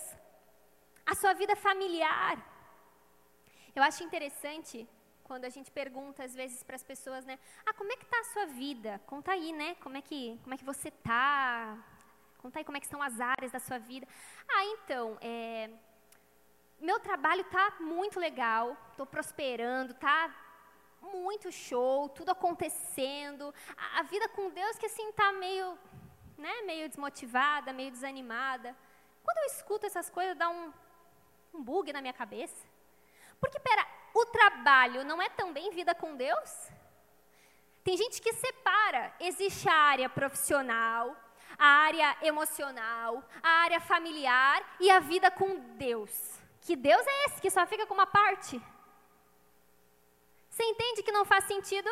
A 1.06 1.14
sua 1.14 1.32
vida 1.32 1.54
familiar. 1.56 2.36
Eu 3.74 3.82
acho 3.82 4.04
interessante 4.04 4.86
quando 5.32 5.46
a 5.46 5.48
gente 5.56 5.70
pergunta 5.70 6.22
às 6.22 6.34
vezes 6.34 6.62
para 6.62 6.76
as 6.76 6.84
pessoas, 6.84 7.24
né? 7.24 7.38
Ah, 7.64 7.72
como 7.72 7.90
é 7.90 7.96
que 7.96 8.04
está 8.04 8.18
a 8.20 8.24
sua 8.32 8.46
vida? 8.62 9.00
Conta 9.06 9.32
aí, 9.32 9.50
né? 9.50 9.74
Como 9.76 9.96
é 9.96 10.02
que, 10.02 10.38
como 10.42 10.52
é 10.54 10.58
que 10.58 10.64
você 10.72 10.88
está? 10.88 11.78
Conta 12.36 12.58
aí 12.58 12.64
como 12.66 12.76
é 12.76 12.80
que 12.80 12.84
estão 12.84 13.02
as 13.02 13.18
áreas 13.18 13.50
da 13.50 13.58
sua 13.58 13.78
vida. 13.78 14.06
Ah, 14.46 14.64
então, 14.74 15.16
é, 15.22 15.70
meu 16.78 17.00
trabalho 17.00 17.40
está 17.40 17.76
muito 17.80 18.20
legal, 18.20 18.76
estou 18.90 19.06
prosperando, 19.06 19.92
está 19.92 20.18
muito 21.00 21.50
show, 21.50 22.10
tudo 22.10 22.30
acontecendo. 22.30 23.54
A, 23.74 24.00
a, 24.00 24.02
vida 24.02 24.28
com 24.28 24.50
Deus 24.50 24.76
que 24.76 24.84
assim 24.84 25.08
está 25.08 25.32
meio, 25.32 25.78
né, 26.36 26.60
meio 26.66 26.86
desmotivada, 26.90 27.72
meio 27.72 27.90
desanimada. 27.90 28.76
Quando 29.24 29.38
eu 29.38 29.46
escuto 29.46 29.86
essas 29.86 30.10
coisas, 30.10 30.36
dá 30.36 30.50
um, 30.50 30.70
um 31.54 31.62
bug 31.62 31.90
na 31.90 32.02
minha 32.02 32.12
cabeça. 32.12 32.71
Porque, 33.42 33.58
pera, 33.58 33.84
o 34.14 34.24
trabalho 34.26 35.04
não 35.04 35.20
é 35.20 35.28
também 35.28 35.72
vida 35.72 35.94
com 35.94 36.16
Deus? 36.16 36.50
Tem 37.82 37.96
gente 37.96 38.22
que 38.22 38.32
separa. 38.32 39.12
Existe 39.18 39.68
a 39.68 39.74
área 39.74 40.08
profissional, 40.08 41.16
a 41.58 41.66
área 41.66 42.16
emocional, 42.22 43.22
a 43.42 43.50
área 43.64 43.80
familiar 43.80 44.76
e 44.78 44.88
a 44.90 45.00
vida 45.00 45.28
com 45.30 45.58
Deus. 45.76 46.12
Que 46.60 46.76
Deus 46.76 47.04
é 47.04 47.24
esse 47.24 47.40
que 47.40 47.50
só 47.50 47.66
fica 47.66 47.84
com 47.84 47.94
uma 47.94 48.06
parte? 48.06 48.62
Você 50.48 50.62
entende 50.62 51.02
que 51.02 51.10
não 51.10 51.24
faz 51.24 51.44
sentido? 51.44 51.90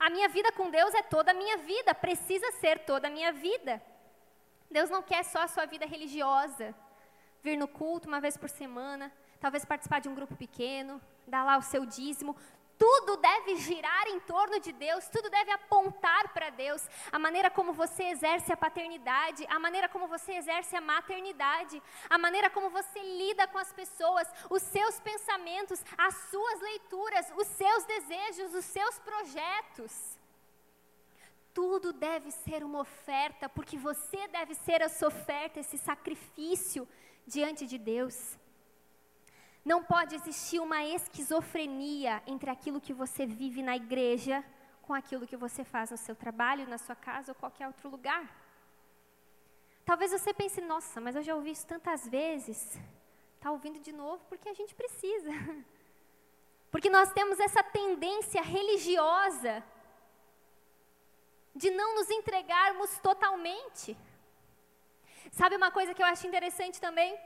A 0.00 0.10
minha 0.10 0.28
vida 0.28 0.50
com 0.52 0.70
Deus 0.70 0.92
é 0.94 1.02
toda 1.02 1.30
a 1.30 1.34
minha 1.34 1.58
vida, 1.58 1.94
precisa 1.94 2.50
ser 2.52 2.80
toda 2.80 3.06
a 3.06 3.10
minha 3.10 3.32
vida. 3.32 3.80
Deus 4.68 4.90
não 4.90 5.02
quer 5.02 5.24
só 5.24 5.42
a 5.42 5.48
sua 5.48 5.66
vida 5.66 5.86
religiosa, 5.86 6.74
vir 7.42 7.56
no 7.56 7.68
culto 7.68 8.08
uma 8.08 8.20
vez 8.20 8.36
por 8.36 8.48
semana, 8.48 9.12
talvez 9.40 9.64
participar 9.64 10.00
de 10.00 10.08
um 10.08 10.14
grupo 10.14 10.36
pequeno, 10.36 11.00
dar 11.26 11.44
lá 11.44 11.56
o 11.56 11.62
seu 11.62 11.84
dízimo. 11.86 12.36
Tudo 12.78 13.16
deve 13.16 13.56
girar 13.56 14.06
em 14.06 14.20
torno 14.20 14.60
de 14.60 14.70
Deus, 14.70 15.08
tudo 15.08 15.28
deve 15.28 15.50
apontar 15.50 16.32
para 16.32 16.48
Deus. 16.50 16.88
A 17.10 17.18
maneira 17.18 17.50
como 17.50 17.72
você 17.72 18.04
exerce 18.04 18.52
a 18.52 18.56
paternidade, 18.56 19.44
a 19.48 19.58
maneira 19.58 19.88
como 19.88 20.06
você 20.06 20.34
exerce 20.34 20.76
a 20.76 20.80
maternidade, 20.80 21.82
a 22.08 22.16
maneira 22.16 22.48
como 22.48 22.70
você 22.70 23.00
lida 23.00 23.48
com 23.48 23.58
as 23.58 23.72
pessoas, 23.72 24.28
os 24.48 24.62
seus 24.62 25.00
pensamentos, 25.00 25.84
as 25.96 26.14
suas 26.30 26.60
leituras, 26.60 27.32
os 27.36 27.48
seus 27.48 27.84
desejos, 27.84 28.54
os 28.54 28.64
seus 28.64 28.96
projetos. 29.00 30.16
Tudo 31.52 31.92
deve 31.92 32.30
ser 32.30 32.62
uma 32.62 32.80
oferta, 32.80 33.48
porque 33.48 33.76
você 33.76 34.28
deve 34.28 34.54
ser 34.54 34.80
essa 34.82 35.08
oferta, 35.08 35.58
esse 35.58 35.76
sacrifício 35.76 36.86
diante 37.26 37.66
de 37.66 37.76
Deus. 37.76 38.38
Não 39.70 39.80
pode 39.84 40.14
existir 40.14 40.58
uma 40.60 40.82
esquizofrenia 40.82 42.22
entre 42.26 42.48
aquilo 42.48 42.80
que 42.80 42.94
você 43.00 43.26
vive 43.26 43.62
na 43.62 43.76
igreja 43.76 44.36
com 44.84 44.94
aquilo 44.94 45.26
que 45.30 45.36
você 45.36 45.62
faz 45.72 45.90
no 45.90 45.98
seu 45.98 46.16
trabalho, 46.16 46.66
na 46.66 46.78
sua 46.78 46.96
casa 46.96 47.32
ou 47.32 47.34
qualquer 47.42 47.66
outro 47.66 47.90
lugar. 47.90 48.24
Talvez 49.84 50.10
você 50.10 50.32
pense, 50.32 50.62
nossa, 50.62 51.02
mas 51.02 51.14
eu 51.16 51.22
já 51.22 51.34
ouvi 51.34 51.50
isso 51.50 51.66
tantas 51.66 52.08
vezes. 52.08 52.58
Está 53.34 53.50
ouvindo 53.50 53.78
de 53.78 53.92
novo 53.92 54.24
porque 54.30 54.48
a 54.48 54.54
gente 54.54 54.74
precisa. 54.74 55.32
Porque 56.72 56.90
nós 56.90 57.10
temos 57.18 57.38
essa 57.40 57.62
tendência 57.62 58.42
religiosa 58.42 59.64
de 61.54 61.70
não 61.70 61.94
nos 61.94 62.10
entregarmos 62.10 62.90
totalmente. 62.98 63.96
Sabe 65.32 65.56
uma 65.56 65.70
coisa 65.70 65.94
que 65.94 66.02
eu 66.02 66.06
acho 66.06 66.26
interessante 66.26 66.78
também? 66.78 67.18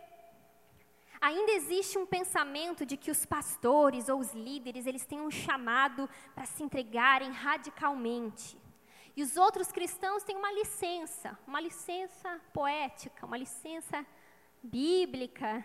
Ainda 1.23 1.53
existe 1.53 1.97
um 1.97 2.05
pensamento 2.05 2.85
de 2.85 2.97
que 2.97 3.11
os 3.11 3.25
pastores 3.25 4.09
ou 4.09 4.19
os 4.19 4.33
líderes, 4.33 4.87
eles 4.87 5.07
têm 5.07 5.21
um 5.21 5.31
chamado 5.31 6.11
para 6.35 6.45
se 6.45 6.65
entregarem 6.65 7.31
radicalmente. 7.31 8.61
E 9.15 9.23
os 9.23 9.37
outros 9.37 9.71
cristãos 9.71 10.25
têm 10.25 10.37
uma 10.37 10.51
licença, 10.53 11.39
uma 11.47 11.61
licença 11.61 12.41
poética, 12.53 13.25
uma 13.25 13.37
licença 13.37 14.05
bíblica, 14.61 15.65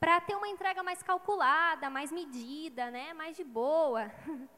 para 0.00 0.20
ter 0.20 0.34
uma 0.34 0.48
entrega 0.48 0.82
mais 0.82 1.02
calculada, 1.02 1.90
mais 1.90 2.10
medida, 2.10 2.90
né, 2.90 3.12
mais 3.12 3.36
de 3.36 3.44
boa. 3.44 4.10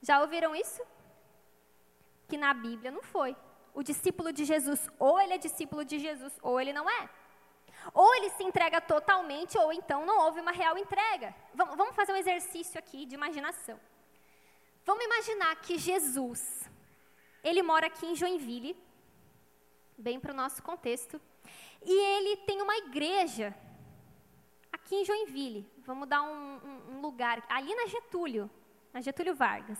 Já 0.00 0.20
ouviram 0.20 0.54
isso? 0.54 0.82
Que 2.28 2.36
na 2.36 2.54
Bíblia 2.54 2.90
não 2.90 3.02
foi. 3.02 3.36
O 3.74 3.82
discípulo 3.82 4.32
de 4.32 4.44
Jesus, 4.44 4.88
ou 4.98 5.20
ele 5.20 5.34
é 5.34 5.38
discípulo 5.38 5.84
de 5.84 5.98
Jesus, 5.98 6.38
ou 6.40 6.60
ele 6.60 6.72
não 6.72 6.88
é. 6.88 7.08
Ou 7.92 8.14
ele 8.16 8.30
se 8.30 8.42
entrega 8.42 8.80
totalmente, 8.80 9.56
ou 9.58 9.72
então 9.72 10.04
não 10.04 10.26
houve 10.26 10.40
uma 10.40 10.52
real 10.52 10.76
entrega. 10.76 11.34
Vamos 11.54 11.94
fazer 11.94 12.12
um 12.12 12.16
exercício 12.16 12.78
aqui 12.78 13.06
de 13.06 13.14
imaginação. 13.14 13.78
Vamos 14.84 15.04
imaginar 15.04 15.56
que 15.56 15.78
Jesus, 15.78 16.68
ele 17.42 17.62
mora 17.62 17.86
aqui 17.86 18.06
em 18.06 18.16
Joinville, 18.16 18.76
bem 19.96 20.18
para 20.18 20.32
o 20.32 20.36
nosso 20.36 20.62
contexto, 20.62 21.20
e 21.84 21.92
ele 21.92 22.36
tem 22.38 22.60
uma 22.62 22.76
igreja 22.76 23.54
aqui 24.72 24.96
em 24.96 25.04
Joinville. 25.04 25.70
Vamos 25.78 26.08
dar 26.08 26.22
um, 26.22 26.56
um, 26.56 26.96
um 26.96 27.00
lugar, 27.00 27.44
ali 27.48 27.74
na 27.74 27.86
Getúlio, 27.86 28.50
na 28.92 29.00
Getúlio 29.00 29.34
Vargas. 29.34 29.78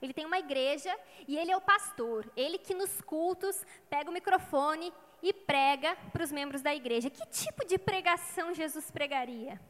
Ele 0.00 0.12
tem 0.12 0.24
uma 0.24 0.38
igreja 0.38 0.96
e 1.26 1.36
ele 1.36 1.50
é 1.50 1.56
o 1.56 1.60
pastor. 1.60 2.30
Ele 2.36 2.58
que 2.58 2.74
nos 2.74 3.00
cultos 3.00 3.64
pega 3.90 4.10
o 4.10 4.12
microfone 4.12 4.92
e 5.22 5.32
prega 5.32 5.96
para 6.12 6.22
os 6.22 6.32
membros 6.32 6.62
da 6.62 6.74
igreja. 6.74 7.10
Que 7.10 7.26
tipo 7.26 7.64
de 7.66 7.78
pregação 7.78 8.54
Jesus 8.54 8.90
pregaria? 8.90 9.60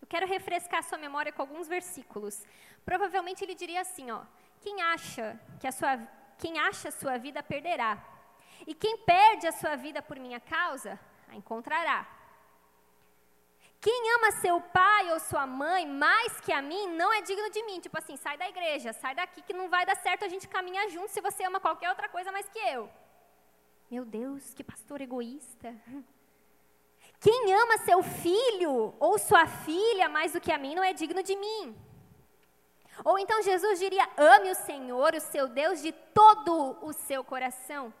Eu 0.00 0.06
quero 0.08 0.26
refrescar 0.26 0.82
sua 0.82 0.98
memória 0.98 1.32
com 1.32 1.42
alguns 1.42 1.68
versículos. 1.68 2.44
Provavelmente 2.84 3.42
ele 3.44 3.54
diria 3.54 3.80
assim, 3.80 4.10
ó: 4.10 4.22
Quem 4.60 4.80
acha 4.82 5.38
que 5.60 5.66
a 5.66 5.72
sua 5.72 5.98
quem 6.38 6.58
acha 6.58 6.88
a 6.88 6.92
sua 6.92 7.18
vida 7.18 7.42
perderá, 7.42 7.98
e 8.66 8.72
quem 8.72 8.96
perde 8.98 9.46
a 9.46 9.52
sua 9.52 9.74
vida 9.76 10.00
por 10.00 10.18
minha 10.18 10.38
causa, 10.38 10.98
a 11.28 11.34
encontrará. 11.34 12.06
Quem 13.80 14.14
ama 14.16 14.32
seu 14.40 14.60
pai 14.60 15.12
ou 15.12 15.20
sua 15.20 15.46
mãe 15.46 15.86
mais 15.86 16.40
que 16.40 16.52
a 16.52 16.60
mim 16.60 16.88
não 16.96 17.12
é 17.12 17.20
digno 17.22 17.48
de 17.50 17.62
mim. 17.62 17.78
Tipo 17.80 17.98
assim, 17.98 18.16
sai 18.16 18.36
da 18.36 18.48
igreja, 18.48 18.92
sai 18.92 19.14
daqui 19.14 19.40
que 19.40 19.52
não 19.52 19.68
vai 19.68 19.86
dar 19.86 19.96
certo 19.96 20.24
a 20.24 20.28
gente 20.28 20.48
caminhar 20.48 20.88
junto 20.88 21.12
se 21.12 21.20
você 21.20 21.44
ama 21.44 21.60
qualquer 21.60 21.88
outra 21.88 22.08
coisa 22.08 22.32
mais 22.32 22.48
que 22.48 22.58
eu. 22.58 22.90
Meu 23.90 24.04
Deus, 24.04 24.52
que 24.52 24.62
pastor 24.62 25.00
egoísta. 25.00 25.74
Quem 27.20 27.54
ama 27.54 27.78
seu 27.78 28.02
filho 28.02 28.94
ou 29.00 29.18
sua 29.18 29.46
filha 29.46 30.08
mais 30.08 30.32
do 30.32 30.40
que 30.40 30.52
a 30.52 30.58
mim 30.58 30.74
não 30.74 30.84
é 30.84 30.92
digno 30.92 31.22
de 31.22 31.34
mim. 31.34 31.76
Ou 33.04 33.18
então 33.18 33.42
Jesus 33.42 33.78
diria: 33.78 34.08
ame 34.16 34.50
o 34.50 34.54
Senhor, 34.54 35.14
o 35.14 35.20
seu 35.20 35.48
Deus, 35.48 35.80
de 35.80 35.92
todo 35.92 36.78
o 36.82 36.92
seu 36.92 37.24
coração, 37.24 37.92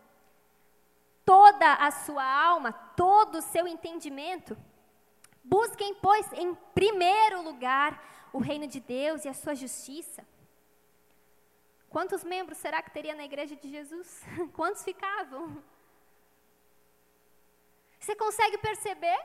toda 1.24 1.72
a 1.74 1.90
sua 1.90 2.24
alma, 2.24 2.72
todo 2.72 3.38
o 3.38 3.42
seu 3.42 3.66
entendimento. 3.66 4.56
Busquem, 5.42 5.94
pois, 5.94 6.30
em 6.34 6.54
primeiro 6.74 7.42
lugar 7.42 8.04
o 8.32 8.38
reino 8.38 8.66
de 8.66 8.80
Deus 8.80 9.24
e 9.24 9.28
a 9.28 9.34
sua 9.34 9.54
justiça. 9.54 10.26
Quantos 11.88 12.22
membros 12.22 12.58
será 12.58 12.82
que 12.82 12.90
teria 12.90 13.14
na 13.14 13.24
igreja 13.24 13.56
de 13.56 13.70
Jesus? 13.70 14.22
Quantos 14.52 14.84
ficavam? 14.84 15.62
Você 17.98 18.14
consegue 18.14 18.58
perceber? 18.58 19.18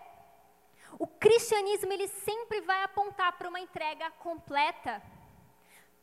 O 1.00 1.08
cristianismo 1.08 1.92
ele 1.92 2.08
sempre 2.08 2.62
vai 2.62 2.84
apontar 2.84 3.34
para 3.34 3.50
uma 3.50 3.60
entrega 3.60 4.12
completa, 4.12 5.02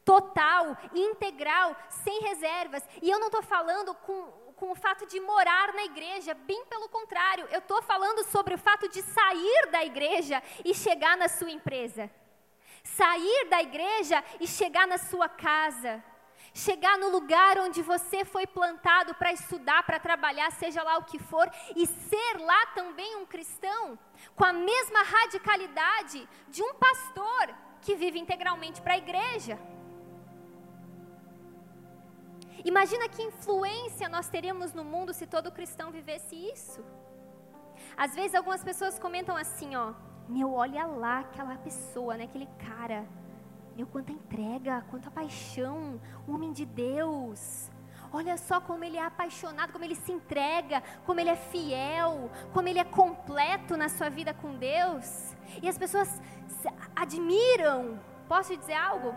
total, 0.04 0.76
integral, 0.94 1.76
sem 1.88 2.20
reservas. 2.20 2.83
E 3.00 3.09
eu 3.09 3.18
não 3.18 3.26
estou 3.26 3.42
falando 3.42 3.94
com, 3.94 4.22
com 4.56 4.72
o 4.72 4.74
fato 4.74 5.06
de 5.06 5.20
morar 5.20 5.72
na 5.72 5.85
igreja, 5.85 6.35
bem 6.35 6.64
pelo 6.66 6.88
contrário, 6.88 7.46
eu 7.50 7.61
estou 7.61 7.80
falando 7.83 8.24
sobre 8.24 8.54
o 8.54 8.59
fato 8.59 8.88
de 8.88 9.02
sair 9.02 9.70
da 9.70 9.85
igreja 9.85 10.42
e 10.64 10.74
chegar 10.74 11.16
na 11.16 11.28
sua 11.28 11.50
empresa. 11.50 12.11
Sair 12.83 13.48
da 13.48 13.61
igreja 13.61 14.24
e 14.40 14.46
chegar 14.46 14.87
na 14.87 14.98
sua 14.98 15.28
casa 15.28 16.02
chegar 16.52 16.98
no 16.98 17.08
lugar 17.10 17.58
onde 17.58 17.82
você 17.82 18.24
foi 18.24 18.46
plantado 18.46 19.14
para 19.14 19.32
estudar, 19.32 19.82
para 19.84 19.98
trabalhar, 19.98 20.50
seja 20.52 20.82
lá 20.82 20.98
o 20.98 21.04
que 21.04 21.18
for, 21.18 21.50
e 21.76 21.86
ser 21.86 22.38
lá 22.38 22.66
também 22.74 23.16
um 23.16 23.26
cristão, 23.26 23.98
com 24.34 24.44
a 24.44 24.52
mesma 24.52 25.02
radicalidade 25.02 26.28
de 26.48 26.62
um 26.62 26.74
pastor 26.74 27.54
que 27.80 27.94
vive 27.94 28.18
integralmente 28.18 28.80
para 28.82 28.94
a 28.94 28.98
igreja. 28.98 29.58
Imagina 32.64 33.08
que 33.08 33.22
influência 33.22 34.08
nós 34.08 34.28
teríamos 34.28 34.74
no 34.74 34.84
mundo 34.84 35.14
se 35.14 35.26
todo 35.26 35.50
cristão 35.50 35.90
vivesse 35.90 36.36
isso. 36.36 36.84
Às 37.96 38.14
vezes 38.14 38.34
algumas 38.34 38.62
pessoas 38.62 38.98
comentam 38.98 39.36
assim, 39.36 39.74
ó, 39.76 39.94
meu, 40.28 40.52
olha 40.52 40.84
lá 40.84 41.20
aquela 41.20 41.56
pessoa, 41.56 42.16
né, 42.16 42.24
aquele 42.24 42.46
cara. 42.58 43.08
Meu, 43.80 43.86
quanta 43.86 44.12
entrega, 44.12 44.84
quanta 44.90 45.10
paixão, 45.10 45.98
homem 46.28 46.52
de 46.52 46.66
Deus. 46.66 47.70
Olha 48.12 48.36
só 48.36 48.60
como 48.60 48.84
ele 48.84 48.98
é 48.98 49.02
apaixonado, 49.02 49.72
como 49.72 49.82
ele 49.82 49.94
se 49.94 50.12
entrega, 50.12 50.82
como 51.06 51.18
ele 51.18 51.30
é 51.30 51.36
fiel, 51.36 52.30
como 52.52 52.68
ele 52.68 52.78
é 52.78 52.84
completo 52.84 53.78
na 53.78 53.88
sua 53.88 54.10
vida 54.10 54.34
com 54.34 54.54
Deus. 54.58 55.34
E 55.62 55.66
as 55.66 55.78
pessoas 55.78 56.20
admiram. 56.94 57.98
Posso 58.28 58.52
te 58.52 58.58
dizer 58.58 58.74
algo? 58.74 59.14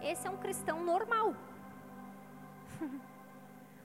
Esse 0.00 0.26
é 0.26 0.30
um 0.30 0.38
cristão 0.38 0.82
normal. 0.82 1.34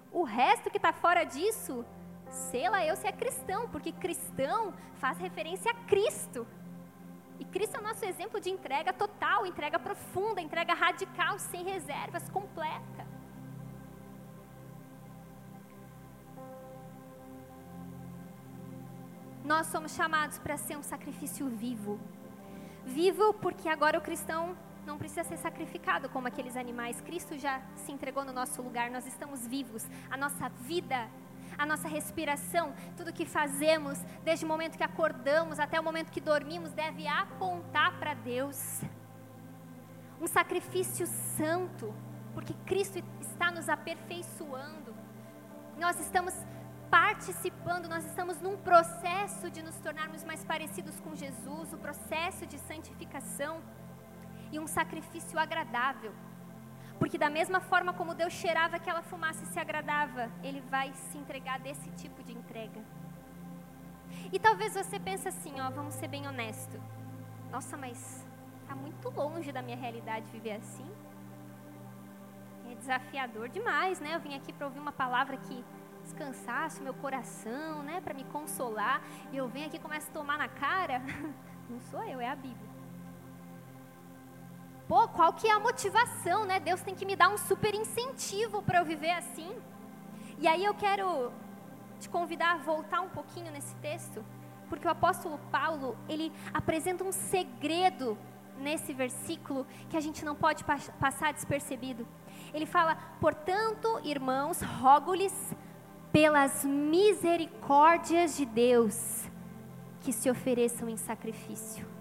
o 0.10 0.24
resto 0.24 0.70
que 0.70 0.78
está 0.78 0.94
fora 0.94 1.26
disso, 1.26 1.86
sei 2.30 2.70
lá 2.70 2.86
eu 2.86 2.96
se 2.96 3.06
é 3.06 3.12
cristão, 3.12 3.68
porque 3.68 3.92
cristão 3.92 4.74
faz 5.02 5.18
referência 5.18 5.70
a 5.70 5.76
Cristo. 5.84 6.48
E 7.40 7.46
Cristo 7.46 7.78
é 7.78 7.80
o 7.80 7.84
nosso 7.84 8.04
exemplo 8.06 8.40
de 8.40 8.50
entrega 8.50 8.92
total, 8.92 9.46
entrega 9.46 9.78
profunda, 9.78 10.42
entrega 10.42 10.74
radical, 10.74 11.38
sem 11.40 11.64
reservas, 11.64 12.28
completa. 12.30 13.06
Nós 19.44 19.68
somos 19.68 19.94
chamados 19.94 20.38
para 20.40 20.58
ser 20.58 20.78
um 20.78 20.84
sacrifício 20.84 21.48
vivo. 21.48 22.00
Vivo 22.86 23.34
porque 23.36 23.70
agora 23.70 23.98
o 23.98 24.02
cristão 24.02 24.58
não 24.86 24.98
precisa 24.98 25.24
ser 25.24 25.38
sacrificado 25.38 26.10
como 26.10 26.28
aqueles 26.28 26.58
animais. 26.58 27.00
Cristo 27.02 27.38
já 27.38 27.62
se 27.76 27.92
entregou 27.92 28.26
no 28.26 28.34
nosso 28.34 28.62
lugar, 28.62 28.90
nós 28.90 29.06
estamos 29.06 29.46
vivos. 29.46 29.86
A 30.10 30.18
nossa 30.18 30.50
vida, 30.50 31.10
a 31.58 31.66
nossa 31.66 31.88
respiração, 31.88 32.74
tudo 32.96 33.14
que 33.14 33.26
fazemos, 33.26 34.00
desde 34.24 34.46
o 34.46 34.48
momento 34.48 34.78
que 34.78 34.84
acordamos 34.84 35.60
até 35.60 35.80
o 35.80 35.84
momento 35.84 36.12
que 36.12 36.22
dormimos, 36.22 36.72
deve 36.72 37.08
apontar 37.08 37.98
para 38.00 38.14
Deus. 38.14 38.82
Um 40.20 40.28
sacrifício 40.28 41.06
santo, 41.06 41.94
porque 42.34 42.54
Cristo 42.66 43.04
está 43.22 43.52
nos 43.52 43.70
aperfeiçoando. 43.70 44.96
Nós 45.78 46.00
estamos 46.00 46.34
participando, 46.90 47.88
nós 47.88 48.06
estamos 48.06 48.40
num 48.42 48.58
processo 48.58 49.50
de 49.52 49.62
nos 49.62 49.76
tornarmos 49.78 50.24
mais 50.24 50.44
parecidos 50.44 51.00
com 51.00 51.16
Jesus, 51.16 51.74
o 51.74 51.78
processo 51.78 52.46
de 52.46 52.58
santificação 52.60 53.62
e 54.52 54.60
um 54.60 54.68
sacrifício 54.68 55.38
agradável. 55.38 56.14
Porque 57.00 57.18
da 57.18 57.30
mesma 57.30 57.60
forma 57.60 57.94
como 57.94 58.16
Deus 58.16 58.34
cheirava 58.34 58.76
aquela 58.76 59.02
fumaça 59.02 59.44
e 59.44 59.48
se 59.48 59.60
agradava, 59.60 60.32
Ele 60.44 60.62
vai 60.62 60.92
se 60.94 61.18
entregar 61.18 61.60
desse 61.60 61.90
tipo 61.92 62.24
de 62.24 62.34
entrega. 62.34 62.82
E 64.32 64.40
talvez 64.40 64.74
você 64.74 65.00
pense 65.00 65.28
assim, 65.28 65.60
ó, 65.60 65.70
vamos 65.70 65.94
ser 65.94 66.08
bem 66.08 66.28
honesto. 66.28 66.82
Nossa, 67.52 67.78
mas 67.78 68.26
está 68.62 68.76
muito 68.76 69.10
longe 69.10 69.52
da 69.52 69.62
minha 69.62 69.78
realidade 69.78 70.26
viver 70.32 70.54
assim. 70.54 70.90
É 72.70 72.76
desafiador 72.76 73.48
demais, 73.48 74.00
né? 74.00 74.16
Eu 74.16 74.20
vim 74.20 74.36
aqui 74.36 74.52
para 74.52 74.68
ouvir 74.68 74.80
uma 74.80 74.92
palavra 74.92 75.38
que 75.38 75.64
descansasse 76.04 76.80
o 76.80 76.84
meu 76.84 76.94
coração, 76.94 77.84
né, 77.84 78.00
para 78.00 78.14
me 78.14 78.24
consolar, 78.26 79.02
e 79.30 79.36
eu 79.36 79.48
venho 79.50 79.68
aqui 79.68 79.76
e 79.76 79.80
começo 79.80 80.10
a 80.10 80.14
tomar 80.14 80.38
na 80.38 80.48
cara. 80.48 81.02
Não 81.70 81.80
sou 81.82 82.02
eu, 82.04 82.22
é 82.22 82.30
a 82.30 82.36
Bíblia 82.36 82.67
pô, 84.88 85.08
qual 85.08 85.34
que 85.34 85.48
é 85.48 85.52
a 85.52 85.60
motivação, 85.60 86.46
né? 86.46 86.60
Deus 86.60 86.82
tem 86.82 86.96
que 86.96 87.06
me 87.06 87.16
dar 87.16 87.30
um 87.30 87.38
super 87.38 87.76
incentivo 87.76 88.62
para 88.62 88.80
eu 88.80 88.86
viver 88.86 89.12
assim. 89.12 89.56
E 90.40 90.48
aí 90.48 90.64
eu 90.64 90.74
quero 90.74 91.32
te 92.00 92.08
convidar 92.08 92.54
a 92.54 92.58
voltar 92.58 93.02
um 93.02 93.10
pouquinho 93.10 93.52
nesse 93.52 93.76
texto, 93.76 94.24
porque 94.70 94.88
o 94.88 94.92
apóstolo 94.92 95.40
Paulo, 95.52 95.98
ele 96.08 96.32
apresenta 96.54 97.04
um 97.04 97.12
segredo 97.12 98.18
nesse 98.60 98.94
versículo 98.94 99.68
que 99.90 99.98
a 99.98 100.00
gente 100.00 100.24
não 100.24 100.36
pode 100.36 100.64
passar 100.64 101.34
despercebido. 101.34 102.08
Ele 102.54 102.66
fala: 102.66 102.96
"Portanto, 103.20 104.00
irmãos, 104.04 104.62
rogo-lhes 104.62 105.56
pelas 106.12 106.64
misericórdias 106.64 108.38
de 108.38 108.46
Deus 108.46 109.30
que 110.02 110.14
se 110.14 110.30
ofereçam 110.30 110.88
em 110.88 110.98
sacrifício 110.98 111.97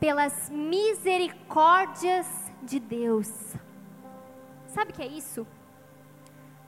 pelas 0.00 0.48
misericórdias 0.48 2.26
de 2.62 2.80
Deus. 2.80 3.28
Sabe 4.66 4.92
o 4.92 4.94
que 4.94 5.02
é 5.02 5.06
isso? 5.06 5.46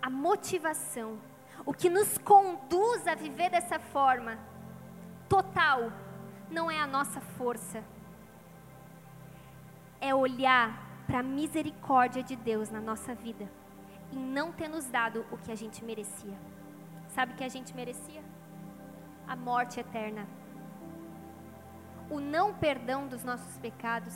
A 0.02 0.10
motivação, 0.10 1.18
o 1.64 1.72
que 1.72 1.88
nos 1.88 2.18
conduz 2.18 3.06
a 3.06 3.14
viver 3.14 3.50
dessa 3.50 3.78
forma 3.78 4.38
total, 5.28 5.90
não 6.50 6.70
é 6.70 6.78
a 6.78 6.86
nossa 6.86 7.20
força, 7.20 7.82
é 9.98 10.14
olhar 10.14 10.92
para 11.06 11.20
a 11.20 11.22
misericórdia 11.22 12.22
de 12.22 12.36
Deus 12.36 12.68
na 12.70 12.80
nossa 12.80 13.14
vida 13.14 13.50
e 14.10 14.16
não 14.16 14.52
ter 14.52 14.68
nos 14.68 14.84
dado 14.86 15.24
o 15.30 15.38
que 15.38 15.50
a 15.50 15.54
gente 15.54 15.82
merecia. 15.82 16.36
Sabe 17.08 17.32
o 17.32 17.36
que 17.36 17.44
a 17.44 17.48
gente 17.48 17.74
merecia? 17.74 18.22
A 19.26 19.34
morte 19.34 19.80
eterna 19.80 20.26
o 22.10 22.20
não 22.20 22.54
perdão 22.54 23.06
dos 23.06 23.24
nossos 23.24 23.58
pecados, 23.58 24.14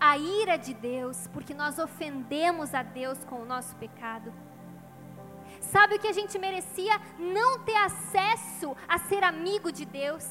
a 0.00 0.16
ira 0.16 0.56
de 0.56 0.74
Deus, 0.74 1.28
porque 1.32 1.54
nós 1.54 1.78
ofendemos 1.78 2.74
a 2.74 2.82
Deus 2.82 3.24
com 3.24 3.36
o 3.36 3.44
nosso 3.44 3.74
pecado. 3.76 4.32
Sabe 5.60 5.96
o 5.96 5.98
que 5.98 6.06
a 6.06 6.12
gente 6.12 6.38
merecia? 6.38 7.00
Não 7.18 7.58
ter 7.60 7.76
acesso 7.76 8.76
a 8.88 8.98
ser 8.98 9.24
amigo 9.24 9.72
de 9.72 9.84
Deus. 9.84 10.24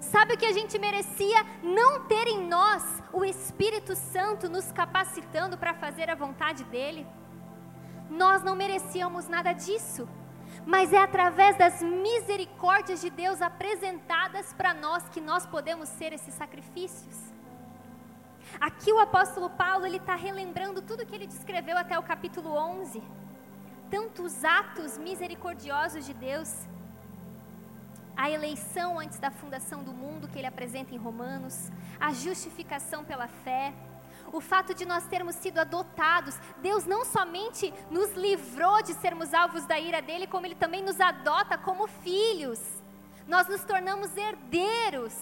Sabe 0.00 0.34
o 0.34 0.38
que 0.38 0.46
a 0.46 0.52
gente 0.52 0.78
merecia? 0.78 1.44
Não 1.62 2.06
ter 2.06 2.28
em 2.28 2.46
nós 2.46 2.84
o 3.12 3.24
Espírito 3.24 3.96
Santo 3.96 4.48
nos 4.48 4.70
capacitando 4.70 5.58
para 5.58 5.74
fazer 5.74 6.08
a 6.08 6.14
vontade 6.14 6.62
dEle. 6.64 7.06
Nós 8.08 8.42
não 8.42 8.54
merecíamos 8.54 9.26
nada 9.28 9.52
disso 9.52 10.08
mas 10.66 10.92
é 10.92 10.98
através 10.98 11.56
das 11.56 11.82
misericórdias 11.82 13.00
de 13.00 13.10
Deus 13.10 13.40
apresentadas 13.40 14.52
para 14.52 14.74
nós 14.74 15.08
que 15.08 15.20
nós 15.20 15.46
podemos 15.46 15.88
ser 15.88 16.12
esses 16.12 16.34
sacrifícios. 16.34 17.16
Aqui 18.60 18.92
o 18.92 18.98
apóstolo 18.98 19.48
Paulo 19.50 19.86
ele 19.86 19.96
está 19.98 20.14
relembrando 20.14 20.82
tudo 20.82 21.06
que 21.06 21.14
ele 21.14 21.26
descreveu 21.26 21.76
até 21.78 21.98
o 21.98 22.02
capítulo 22.02 22.50
11, 22.50 23.02
tantos 23.90 24.44
atos 24.44 24.98
misericordiosos 24.98 26.04
de 26.04 26.14
Deus, 26.14 26.54
a 28.16 28.28
eleição 28.30 28.98
antes 28.98 29.18
da 29.18 29.30
fundação 29.30 29.82
do 29.82 29.92
mundo 29.92 30.28
que 30.28 30.38
ele 30.38 30.46
apresenta 30.46 30.94
em 30.94 30.98
Romanos, 30.98 31.70
a 31.98 32.12
justificação 32.12 33.04
pela 33.04 33.28
fé, 33.28 33.72
o 34.32 34.40
fato 34.40 34.74
de 34.74 34.84
nós 34.84 35.06
termos 35.06 35.36
sido 35.36 35.58
adotados. 35.58 36.36
Deus 36.58 36.84
não 36.84 37.04
somente 37.04 37.72
nos 37.90 38.12
livrou 38.12 38.82
de 38.82 38.94
sermos 38.94 39.34
alvos 39.34 39.66
da 39.66 39.78
ira 39.78 40.00
dele, 40.00 40.26
como 40.26 40.46
ele 40.46 40.54
também 40.54 40.82
nos 40.82 41.00
adota 41.00 41.58
como 41.58 41.86
filhos. 41.86 42.60
Nós 43.26 43.46
nos 43.48 43.64
tornamos 43.64 44.16
herdeiros 44.16 45.14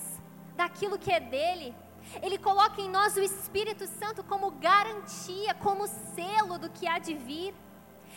daquilo 0.56 0.98
que 0.98 1.12
é 1.12 1.20
dele. 1.20 1.74
Ele 2.22 2.38
coloca 2.38 2.80
em 2.80 2.88
nós 2.88 3.16
o 3.16 3.20
Espírito 3.20 3.86
Santo 3.86 4.24
como 4.24 4.50
garantia, 4.52 5.54
como 5.54 5.86
selo 5.86 6.58
do 6.58 6.70
que 6.70 6.86
há 6.86 6.98
de 6.98 7.14
vir. 7.14 7.54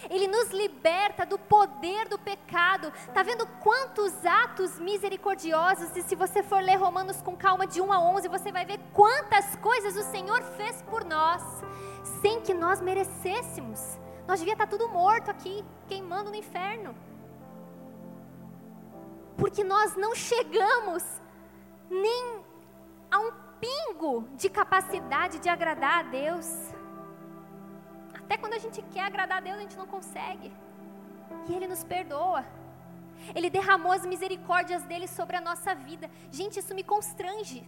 Ele 0.10 0.28
nos 0.28 0.50
liberta 0.50 1.26
do 1.26 1.38
poder 1.38 2.08
do 2.08 2.18
pecado. 2.18 2.92
Tá 3.14 3.24
vendo 3.24 3.46
quantos 3.60 4.26
atos 4.26 4.80
misericordiosos? 4.80 5.96
E 5.96 6.02
se 6.04 6.16
você 6.16 6.42
for 6.42 6.62
ler 6.62 6.76
Romanos 6.76 7.22
com 7.22 7.36
calma 7.36 7.68
de 7.68 7.82
1 7.82 7.94
a 7.94 8.00
11, 8.00 8.28
você 8.28 8.52
vai 8.52 8.66
ver 8.66 8.80
quantas 8.94 9.56
coisas 9.58 9.96
o 9.96 10.10
Senhor 10.12 10.42
fez 10.58 10.82
por 10.84 11.04
nós, 11.06 11.44
sem 12.22 12.42
que 12.42 12.54
nós 12.54 12.82
merecêssemos. 12.82 13.80
Nós 14.28 14.40
devia 14.40 14.54
estar 14.54 14.66
tá 14.66 14.72
tudo 14.72 14.90
morto 14.90 15.30
aqui, 15.30 15.64
queimando 15.88 16.30
no 16.30 16.36
inferno. 16.36 16.96
Porque 19.38 19.64
nós 19.64 19.96
não 19.96 20.16
chegamos 20.16 21.04
nem 21.90 22.44
a 23.10 23.20
um 23.20 23.32
pingo 23.60 24.28
de 24.36 24.50
capacidade 24.50 25.40
de 25.40 25.50
agradar 25.50 26.00
a 26.00 26.04
Deus. 26.04 26.48
Até 28.32 28.40
quando 28.40 28.54
a 28.54 28.64
gente 28.66 28.82
quer 28.94 29.02
agradar 29.02 29.40
a 29.40 29.42
Deus, 29.46 29.58
a 29.58 29.64
gente 29.64 29.76
não 29.76 29.86
consegue. 29.86 30.50
E 31.50 31.54
Ele 31.54 31.68
nos 31.68 31.84
perdoa. 31.84 32.46
Ele 33.36 33.50
derramou 33.50 33.92
as 33.92 34.06
misericórdias 34.06 34.84
dele 34.84 35.06
sobre 35.06 35.36
a 35.36 35.42
nossa 35.42 35.76
vida. 35.76 36.10
Gente, 36.32 36.58
isso 36.60 36.74
me 36.74 36.82
constrange. 36.82 37.60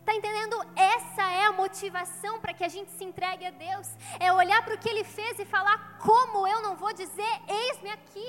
Está 0.00 0.12
entendendo? 0.16 0.56
Essa 0.74 1.22
é 1.40 1.44
a 1.44 1.52
motivação 1.52 2.40
para 2.40 2.52
que 2.52 2.64
a 2.64 2.72
gente 2.76 2.90
se 2.90 3.04
entregue 3.04 3.46
a 3.46 3.52
Deus. 3.52 3.88
É 4.18 4.32
olhar 4.32 4.64
para 4.64 4.74
o 4.74 4.78
que 4.78 4.88
Ele 4.92 5.04
fez 5.04 5.38
e 5.38 5.44
falar: 5.44 5.76
como 6.08 6.44
eu 6.44 6.60
não 6.60 6.74
vou 6.74 6.92
dizer, 6.92 7.34
eis-me 7.46 7.90
aqui. 7.98 8.26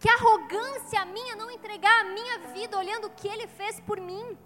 Que 0.00 0.08
arrogância 0.16 1.04
minha 1.04 1.36
não 1.36 1.48
entregar 1.48 1.94
a 2.00 2.08
minha 2.18 2.38
vida 2.56 2.76
olhando 2.76 3.06
o 3.06 3.14
que 3.20 3.28
Ele 3.28 3.46
fez 3.46 3.78
por 3.78 4.00
mim. 4.00 4.36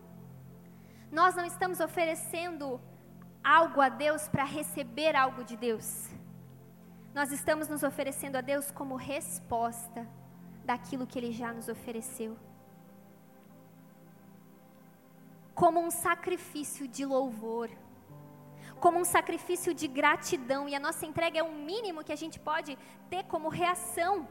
Nós 1.10 1.34
não 1.34 1.46
estamos 1.46 1.80
oferecendo 1.80 2.78
algo 3.46 3.80
a 3.80 3.88
Deus 3.88 4.26
para 4.26 4.42
receber 4.42 5.14
algo 5.14 5.44
de 5.44 5.56
Deus. 5.56 6.08
Nós 7.14 7.30
estamos 7.30 7.68
nos 7.68 7.84
oferecendo 7.84 8.36
a 8.36 8.40
Deus 8.40 8.72
como 8.72 8.96
resposta 8.96 10.04
daquilo 10.64 11.06
que 11.06 11.16
Ele 11.16 11.30
já 11.30 11.52
nos 11.52 11.68
ofereceu. 11.68 12.36
Como 15.54 15.78
um 15.80 15.92
sacrifício 15.92 16.88
de 16.88 17.06
louvor, 17.06 17.70
como 18.80 18.98
um 18.98 19.04
sacrifício 19.04 19.72
de 19.72 19.86
gratidão, 19.86 20.68
e 20.68 20.74
a 20.74 20.80
nossa 20.80 21.06
entrega 21.06 21.38
é 21.38 21.42
o 21.42 21.52
mínimo 21.52 22.02
que 22.02 22.12
a 22.12 22.16
gente 22.16 22.40
pode 22.40 22.76
ter 23.08 23.22
como 23.24 23.48
reação 23.48 24.28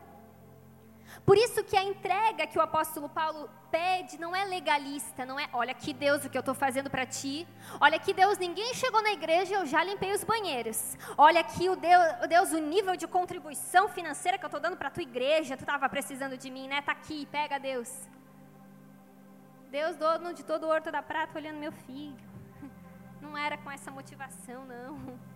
por 1.25 1.37
isso 1.37 1.63
que 1.63 1.75
a 1.77 1.83
entrega 1.83 2.47
que 2.47 2.57
o 2.57 2.61
apóstolo 2.61 3.09
Paulo 3.09 3.49
pede 3.71 4.19
não 4.19 4.35
é 4.35 4.45
legalista, 4.45 5.25
não 5.25 5.39
é, 5.39 5.47
olha 5.53 5.71
aqui 5.71 5.93
Deus 5.93 6.23
o 6.23 6.29
que 6.29 6.37
eu 6.37 6.41
estou 6.41 6.53
fazendo 6.53 6.89
para 6.89 7.05
ti, 7.05 7.47
olha 7.79 7.97
aqui 7.97 8.13
Deus, 8.13 8.37
ninguém 8.37 8.73
chegou 8.73 9.01
na 9.01 9.11
igreja 9.11 9.53
e 9.53 9.57
eu 9.57 9.65
já 9.65 9.83
limpei 9.83 10.11
os 10.13 10.23
banheiros, 10.23 10.97
olha 11.17 11.41
aqui 11.41 11.69
o 11.69 11.75
Deus, 11.75 12.03
o, 12.23 12.27
Deus, 12.27 12.51
o 12.51 12.59
nível 12.59 12.95
de 12.95 13.07
contribuição 13.07 13.87
financeira 13.89 14.37
que 14.37 14.45
eu 14.45 14.47
estou 14.47 14.61
dando 14.61 14.77
para 14.77 14.87
a 14.87 14.91
tua 14.91 15.03
igreja, 15.03 15.57
tu 15.57 15.61
estava 15.61 15.87
precisando 15.89 16.37
de 16.37 16.49
mim, 16.49 16.67
né, 16.67 16.81
tá 16.81 16.91
aqui, 16.91 17.25
pega 17.27 17.59
Deus. 17.59 17.91
Deus, 19.71 19.97
dono 19.97 20.33
de 20.33 20.43
todo 20.43 20.63
o 20.63 20.67
ouro, 20.67 20.81
toda 20.81 21.01
prata, 21.01 21.37
olhando 21.37 21.57
meu 21.57 21.71
filho, 21.71 22.15
não 23.19 23.37
era 23.37 23.57
com 23.57 23.69
essa 23.69 23.91
motivação 23.91 24.65
não. 24.65 25.34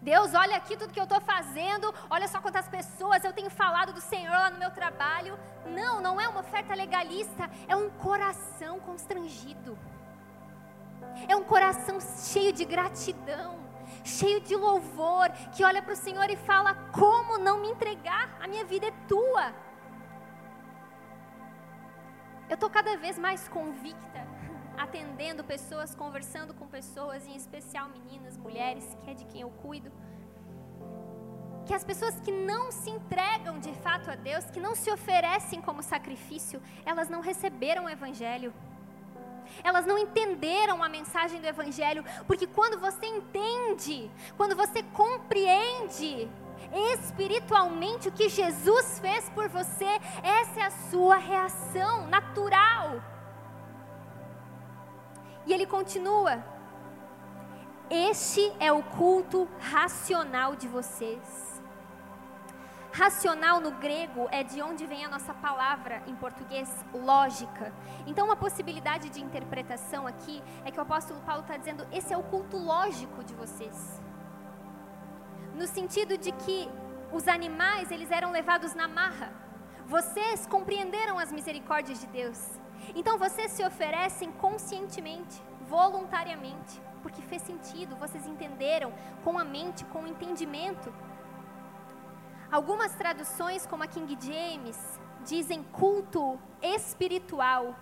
Deus, 0.00 0.34
olha 0.34 0.56
aqui 0.56 0.76
tudo 0.76 0.92
que 0.92 1.00
eu 1.00 1.04
estou 1.04 1.20
fazendo, 1.20 1.94
olha 2.08 2.26
só 2.26 2.40
quantas 2.40 2.68
pessoas 2.68 3.22
eu 3.22 3.32
tenho 3.32 3.50
falado 3.50 3.92
do 3.92 4.00
Senhor 4.00 4.30
lá 4.30 4.50
no 4.50 4.58
meu 4.58 4.70
trabalho. 4.70 5.38
Não, 5.66 6.00
não 6.00 6.20
é 6.20 6.26
uma 6.28 6.40
oferta 6.40 6.74
legalista, 6.74 7.50
é 7.68 7.76
um 7.76 7.90
coração 7.90 8.80
constrangido. 8.80 9.78
É 11.28 11.36
um 11.36 11.44
coração 11.44 11.98
cheio 12.00 12.52
de 12.52 12.64
gratidão, 12.64 13.58
cheio 14.04 14.40
de 14.40 14.54
louvor, 14.56 15.30
que 15.54 15.64
olha 15.64 15.82
para 15.82 15.92
o 15.92 15.96
Senhor 15.96 16.30
e 16.30 16.36
fala: 16.36 16.74
Como 16.92 17.38
não 17.38 17.60
me 17.60 17.68
entregar? 17.68 18.36
A 18.40 18.48
minha 18.48 18.64
vida 18.64 18.86
é 18.86 18.92
tua. 19.06 19.52
Eu 22.48 22.54
estou 22.54 22.70
cada 22.70 22.96
vez 22.96 23.18
mais 23.18 23.48
convicta 23.48 24.26
atendendo 24.80 25.44
pessoas, 25.44 25.94
conversando 25.94 26.54
com 26.54 26.66
pessoas, 26.66 27.26
em 27.26 27.36
especial 27.36 27.88
meninas, 27.90 28.36
mulheres, 28.38 28.96
que 29.02 29.10
é 29.10 29.14
de 29.14 29.26
quem 29.26 29.42
eu 29.42 29.50
cuido. 29.50 29.92
Que 31.66 31.74
as 31.74 31.84
pessoas 31.84 32.18
que 32.20 32.32
não 32.32 32.72
se 32.72 32.88
entregam 32.88 33.58
de 33.60 33.72
fato 33.74 34.10
a 34.10 34.14
Deus, 34.14 34.46
que 34.46 34.58
não 34.58 34.74
se 34.74 34.90
oferecem 34.90 35.60
como 35.60 35.82
sacrifício, 35.82 36.62
elas 36.84 37.10
não 37.10 37.20
receberam 37.20 37.84
o 37.84 37.90
Evangelho. 37.90 38.54
Elas 39.62 39.84
não 39.84 39.98
entenderam 39.98 40.82
a 40.82 40.88
mensagem 40.88 41.40
do 41.40 41.46
Evangelho, 41.46 42.02
porque 42.26 42.46
quando 42.46 42.80
você 42.80 43.04
entende, 43.04 44.10
quando 44.36 44.56
você 44.56 44.82
compreende 44.82 46.28
espiritualmente 46.94 48.08
o 48.08 48.12
que 48.12 48.28
Jesus 48.28 48.98
fez 49.00 49.28
por 49.30 49.48
você, 49.48 49.92
essa 50.22 50.60
é 50.60 50.62
a 50.62 50.70
sua 50.90 51.16
reação 51.16 52.06
natural. 52.06 53.02
E 55.50 55.52
ele 55.52 55.66
continua: 55.66 56.44
Este 57.90 58.52
é 58.60 58.70
o 58.70 58.84
culto 58.84 59.48
racional 59.58 60.54
de 60.54 60.68
vocês. 60.68 61.60
Racional 62.92 63.60
no 63.60 63.72
grego 63.72 64.28
é 64.30 64.44
de 64.44 64.62
onde 64.62 64.86
vem 64.86 65.04
a 65.04 65.08
nossa 65.08 65.34
palavra 65.34 66.04
em 66.06 66.14
português, 66.14 66.68
lógica. 66.94 67.72
Então, 68.06 68.26
uma 68.26 68.36
possibilidade 68.36 69.10
de 69.10 69.20
interpretação 69.20 70.06
aqui 70.06 70.40
é 70.64 70.70
que 70.70 70.78
o 70.78 70.82
apóstolo 70.82 71.20
Paulo 71.22 71.42
está 71.42 71.56
dizendo: 71.56 71.84
esse 71.90 72.14
é 72.14 72.16
o 72.16 72.22
culto 72.22 72.56
lógico 72.56 73.24
de 73.24 73.34
vocês. 73.34 74.00
No 75.56 75.66
sentido 75.66 76.16
de 76.16 76.30
que 76.30 76.70
os 77.10 77.26
animais 77.26 77.90
eles 77.90 78.12
eram 78.12 78.30
levados 78.30 78.72
na 78.72 78.86
marra. 78.86 79.32
Vocês 79.84 80.46
compreenderam 80.46 81.18
as 81.18 81.32
misericórdias 81.32 82.00
de 82.00 82.06
Deus. 82.06 82.60
Então 82.94 83.18
vocês 83.18 83.52
se 83.52 83.64
oferecem 83.64 84.32
conscientemente, 84.32 85.42
voluntariamente, 85.68 86.80
porque 87.02 87.22
fez 87.22 87.42
sentido, 87.42 87.96
vocês 87.96 88.26
entenderam 88.26 88.92
com 89.24 89.38
a 89.38 89.44
mente, 89.44 89.84
com 89.86 90.02
o 90.02 90.06
entendimento. 90.06 90.92
Algumas 92.50 92.94
traduções, 92.94 93.66
como 93.66 93.84
a 93.84 93.86
King 93.86 94.18
James, 94.20 95.00
dizem 95.24 95.62
culto 95.62 96.38
espiritual. 96.60 97.76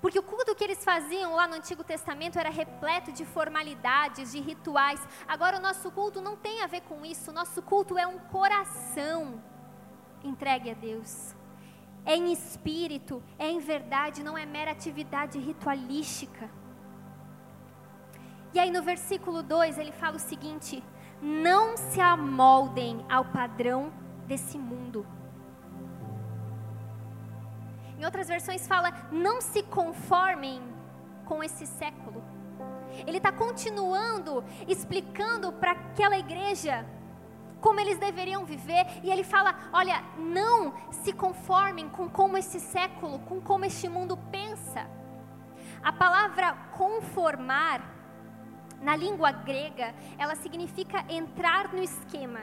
Porque 0.00 0.18
o 0.18 0.22
culto 0.22 0.54
que 0.54 0.64
eles 0.64 0.84
faziam 0.84 1.34
lá 1.34 1.46
no 1.46 1.54
Antigo 1.54 1.84
Testamento 1.84 2.38
era 2.38 2.50
repleto 2.50 3.12
de 3.12 3.24
formalidades, 3.24 4.32
de 4.32 4.40
rituais. 4.40 5.00
Agora 5.26 5.58
o 5.58 5.60
nosso 5.60 5.90
culto 5.90 6.20
não 6.20 6.36
tem 6.36 6.62
a 6.62 6.66
ver 6.66 6.82
com 6.82 7.04
isso. 7.04 7.30
O 7.30 7.34
nosso 7.34 7.62
culto 7.62 7.96
é 7.96 8.06
um 8.06 8.18
coração 8.18 9.42
entregue 10.24 10.70
a 10.70 10.74
Deus 10.74 11.34
é 12.04 12.16
em 12.16 12.32
espírito, 12.32 13.22
é 13.38 13.48
em 13.48 13.60
verdade, 13.60 14.22
não 14.22 14.36
é 14.36 14.44
mera 14.44 14.72
atividade 14.72 15.38
ritualística. 15.38 16.50
E 18.54 18.58
aí 18.58 18.70
no 18.70 18.82
versículo 18.82 19.42
2 19.42 19.78
ele 19.78 19.92
fala 19.92 20.16
o 20.16 20.20
seguinte: 20.20 20.82
não 21.20 21.76
se 21.76 22.00
amoldem 22.00 23.04
ao 23.08 23.24
padrão 23.24 23.92
desse 24.26 24.58
mundo. 24.58 25.06
Em 27.98 28.04
outras 28.04 28.28
versões 28.28 28.66
fala: 28.66 28.92
não 29.10 29.40
se 29.40 29.62
conformem 29.62 30.60
com 31.24 31.42
esse 31.42 31.66
século. 31.66 32.22
Ele 33.06 33.16
está 33.16 33.32
continuando 33.32 34.44
explicando 34.68 35.52
para 35.52 35.72
aquela 35.72 36.18
igreja 36.18 36.84
como 37.62 37.80
eles 37.80 37.96
deveriam 37.96 38.44
viver, 38.44 38.84
e 39.02 39.10
ele 39.10 39.24
fala: 39.24 39.54
olha, 39.72 40.02
não 40.18 40.74
se 40.90 41.12
conformem 41.12 41.88
com 41.88 42.10
como 42.10 42.36
esse 42.36 42.60
século, 42.60 43.20
com 43.20 43.40
como 43.40 43.64
este 43.64 43.88
mundo 43.88 44.18
pensa. 44.30 44.86
A 45.82 45.92
palavra 45.92 46.52
conformar, 46.76 47.80
na 48.80 48.96
língua 48.96 49.30
grega, 49.30 49.94
ela 50.18 50.34
significa 50.34 51.04
entrar 51.08 51.72
no 51.72 51.80
esquema. 51.80 52.40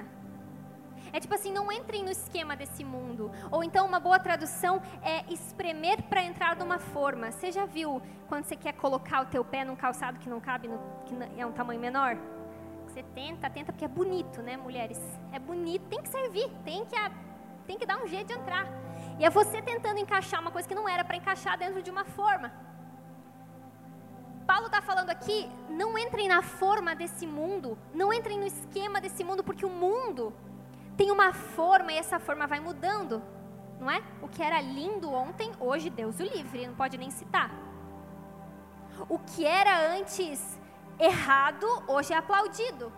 É 1.12 1.20
tipo 1.20 1.34
assim, 1.34 1.52
não 1.52 1.72
entrem 1.72 2.04
no 2.04 2.12
esquema 2.12 2.56
desse 2.56 2.84
mundo. 2.84 3.32
Ou 3.52 3.64
então 3.64 3.86
uma 3.86 4.00
boa 4.00 4.20
tradução 4.20 4.82
é 5.02 5.26
espremer 5.32 6.04
para 6.04 6.24
entrar 6.24 6.56
numa 6.56 6.80
forma. 6.80 7.32
Você 7.32 7.52
já 7.52 7.66
viu 7.66 8.02
quando 8.28 8.46
você 8.46 8.56
quer 8.56 8.74
colocar 8.74 9.22
o 9.22 9.26
teu 9.26 9.44
pé 9.44 9.66
num 9.66 9.76
calçado 9.76 10.20
que 10.20 10.30
não 10.30 10.40
cabe, 10.40 10.68
no, 10.68 10.80
que 11.06 11.16
é 11.38 11.46
um 11.46 11.52
tamanho 11.52 11.80
menor? 11.80 12.18
Você 13.00 13.06
tenta, 13.16 13.50
tenta, 13.50 13.72
porque 13.72 13.86
é 13.86 13.88
bonito, 13.88 14.42
né, 14.42 14.58
mulheres? 14.58 15.00
É 15.32 15.40
bonito, 15.40 15.86
tem 15.88 16.02
que 16.02 16.10
servir, 16.10 16.52
tem 16.66 16.86
que, 16.86 16.96
tem 17.66 17.78
que 17.78 17.86
dar 17.86 17.98
um 18.04 18.06
jeito 18.06 18.28
de 18.28 18.34
entrar. 18.34 18.68
E 19.18 19.24
é 19.24 19.30
você 19.30 19.62
tentando 19.62 20.00
encaixar 20.00 20.42
uma 20.42 20.52
coisa 20.52 20.68
que 20.68 20.76
não 20.76 20.88
era 20.88 21.06
para 21.06 21.16
encaixar 21.16 21.58
dentro 21.58 21.82
de 21.82 21.90
uma 21.90 22.04
forma. 22.04 22.52
Paulo 24.46 24.66
está 24.66 24.82
falando 24.82 25.12
aqui: 25.12 25.50
não 25.70 25.98
entrem 25.98 26.28
na 26.28 26.42
forma 26.42 26.94
desse 26.94 27.26
mundo, 27.26 27.78
não 27.94 28.12
entrem 28.12 28.38
no 28.38 28.46
esquema 28.46 29.00
desse 29.00 29.24
mundo, 29.24 29.46
porque 29.46 29.66
o 29.66 29.70
mundo 29.70 30.34
tem 30.98 31.10
uma 31.10 31.32
forma 31.32 31.94
e 31.94 31.98
essa 31.98 32.20
forma 32.20 32.48
vai 32.48 32.60
mudando, 32.60 33.24
não 33.80 33.90
é? 33.90 34.04
O 34.22 34.28
que 34.28 34.44
era 34.44 34.60
lindo 34.60 35.10
ontem, 35.10 35.54
hoje 35.58 35.90
Deus 35.90 36.20
o 36.20 36.24
livre, 36.24 36.68
não 36.68 36.76
pode 36.76 36.98
nem 36.98 37.12
citar. 37.12 37.50
O 39.08 39.18
que 39.18 39.46
era 39.46 39.96
antes 39.96 40.59
errado 41.00 41.66
hoje 41.88 42.14
é 42.14 42.18
aplaudido. 42.18 42.92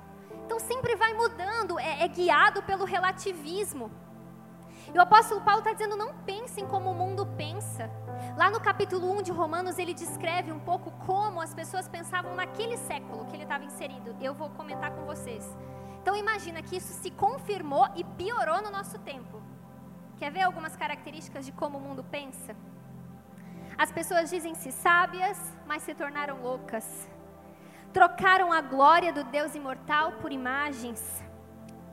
Então 0.46 0.60
sempre 0.60 0.96
vai 0.96 1.14
mudando, 1.14 1.80
é, 1.80 2.04
é 2.04 2.08
guiado 2.08 2.64
pelo 2.64 2.84
relativismo. 2.84 3.92
E 4.94 4.98
o 4.98 5.02
apóstolo 5.02 5.42
Paulo 5.42 5.60
está 5.60 5.72
dizendo: 5.72 5.96
não 5.96 6.14
pensem 6.26 6.68
como 6.68 6.92
o 6.92 6.96
mundo 6.96 7.26
pensa. 7.38 7.90
Lá 8.36 8.50
no 8.50 8.60
capítulo 8.60 9.12
1 9.20 9.22
de 9.24 9.32
Romanos, 9.32 9.78
ele 9.78 9.94
descreve 9.94 10.52
um 10.52 10.60
pouco 10.60 10.92
como 11.06 11.40
as 11.40 11.54
pessoas 11.54 11.88
pensavam 11.88 12.36
naquele 12.36 12.78
século 12.78 13.26
que 13.26 13.36
ele 13.36 13.44
estava 13.44 13.64
inserido. 13.64 14.16
Eu 14.20 14.34
vou 14.34 14.50
comentar 14.50 14.92
com 14.92 15.06
vocês. 15.06 15.48
Então 16.02 16.16
imagina 16.16 16.62
que 16.62 16.76
isso 16.76 16.94
se 16.94 17.12
confirmou 17.12 17.88
e 17.96 18.04
piorou 18.04 18.62
no 18.62 18.72
nosso 18.72 18.98
tempo. 19.00 19.42
Quer 20.18 20.32
ver 20.32 20.42
algumas 20.42 20.76
características 20.76 21.46
de 21.46 21.52
como 21.52 21.78
o 21.78 21.82
mundo 21.82 22.04
pensa? 22.04 22.56
As 23.78 23.92
pessoas 23.92 24.30
dizem-se 24.30 24.72
sábias, 24.72 25.40
mas 25.66 25.84
se 25.84 25.94
tornaram 25.94 26.42
loucas. 26.42 27.08
Trocaram 27.94 28.54
a 28.54 28.62
glória 28.62 29.12
do 29.12 29.24
Deus 29.26 29.54
imortal 29.54 30.14
por 30.14 30.32
imagens. 30.32 31.24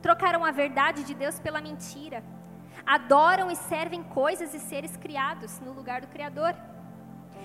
Trocaram 0.01 0.45
a 0.45 0.51
verdade 0.51 1.03
de 1.03 1.13
Deus 1.13 1.39
pela 1.39 1.59
mentira. 1.59 2.23
Adoram 2.85 3.51
e 3.51 3.55
servem 3.55 4.01
coisas 4.01 4.53
e 4.53 4.59
seres 4.59 4.95
criados 4.95 5.59
no 5.59 5.73
lugar 5.73 5.99
do 5.99 6.07
Criador. 6.07 6.55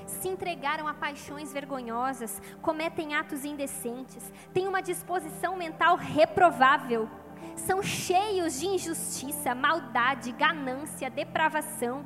Se 0.07 0.29
entregaram 0.29 0.87
a 0.87 0.95
paixões 0.95 1.53
vergonhosas, 1.53 2.40
cometem 2.62 3.14
atos 3.14 3.45
indecentes, 3.45 4.33
têm 4.53 4.69
uma 4.69 4.83
disposição 4.83 5.57
mental 5.57 5.97
reprovável, 5.97 7.09
são 7.57 7.83
cheios 7.83 8.61
de 8.61 8.67
injustiça, 8.67 9.55
maldade, 9.55 10.31
ganância, 10.33 11.11
depravação. 11.11 12.05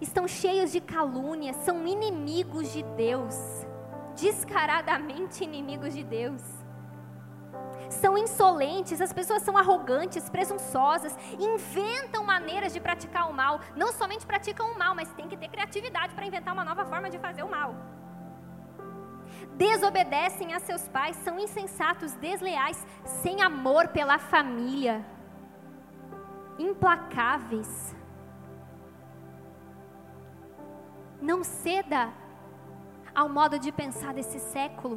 Estão 0.00 0.28
cheios 0.28 0.70
de 0.70 0.80
calúnia, 0.80 1.52
são 1.54 1.86
inimigos 1.86 2.72
de 2.72 2.82
Deus, 2.82 3.34
descaradamente 4.20 5.44
inimigos 5.44 5.94
de 5.94 6.04
Deus. 6.04 6.42
São 7.88 8.18
insolentes, 8.18 9.00
as 9.00 9.12
pessoas 9.12 9.42
são 9.42 9.56
arrogantes, 9.56 10.28
presunçosas, 10.28 11.16
inventam 11.38 12.22
maneiras 12.24 12.72
de 12.72 12.80
praticar 12.80 13.30
o 13.30 13.32
mal. 13.32 13.60
Não 13.74 13.92
somente 13.92 14.26
praticam 14.26 14.72
o 14.72 14.78
mal, 14.78 14.94
mas 14.94 15.12
tem 15.12 15.28
que 15.28 15.36
ter 15.36 15.48
criatividade 15.48 16.14
para 16.14 16.26
inventar 16.26 16.52
uma 16.52 16.64
nova 16.64 16.84
forma 16.84 17.08
de 17.08 17.18
fazer 17.18 17.42
o 17.42 17.48
mal 17.48 17.74
desobedecem 19.56 20.54
a 20.54 20.60
seus 20.60 20.88
pais, 20.88 21.16
são 21.16 21.38
insensatos, 21.38 22.12
desleais, 22.14 22.86
sem 23.04 23.42
amor 23.42 23.88
pela 23.88 24.18
família, 24.18 25.04
implacáveis. 26.58 27.94
Não 31.20 31.42
ceda 31.42 32.12
ao 33.20 33.28
modo 33.38 33.56
de 33.64 33.70
pensar 33.82 34.12
desse 34.18 34.38
século. 34.54 34.96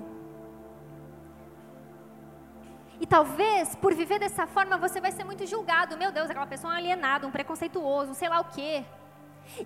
E 3.04 3.06
talvez, 3.16 3.76
por 3.84 3.94
viver 4.02 4.20
dessa 4.24 4.46
forma, 4.56 4.78
você 4.86 5.02
vai 5.06 5.12
ser 5.12 5.24
muito 5.30 5.44
julgado. 5.54 5.98
Meu 6.02 6.12
Deus, 6.18 6.30
aquela 6.30 6.52
pessoa 6.54 6.72
é 6.72 6.76
um 6.76 6.78
alienado, 6.82 7.28
um 7.28 7.36
preconceituoso, 7.38 8.14
sei 8.14 8.30
lá 8.34 8.40
o 8.40 8.50
quê. 8.56 8.86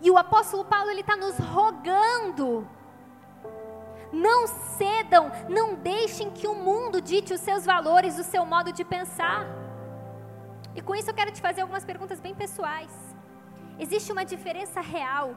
E 0.01 0.09
o 0.09 0.17
apóstolo 0.17 0.63
Paulo, 0.73 0.89
ele 0.89 1.01
está 1.01 1.17
nos 1.17 1.37
rogando 1.37 2.47
não 4.27 4.47
cedam, 4.47 5.29
não 5.49 5.75
deixem 5.75 6.31
que 6.31 6.47
o 6.47 6.55
mundo 6.55 7.01
dite 7.01 7.33
os 7.33 7.41
seus 7.41 7.65
valores, 7.65 8.17
o 8.17 8.23
seu 8.23 8.45
modo 8.45 8.71
de 8.71 8.85
pensar. 8.85 9.45
E 10.73 10.81
com 10.81 10.95
isso 10.95 11.09
eu 11.09 11.13
quero 11.13 11.31
te 11.31 11.41
fazer 11.41 11.61
algumas 11.61 11.83
perguntas 11.83 12.21
bem 12.21 12.33
pessoais. 12.33 12.93
Existe 13.77 14.11
uma 14.11 14.23
diferença 14.23 14.79
real 14.79 15.35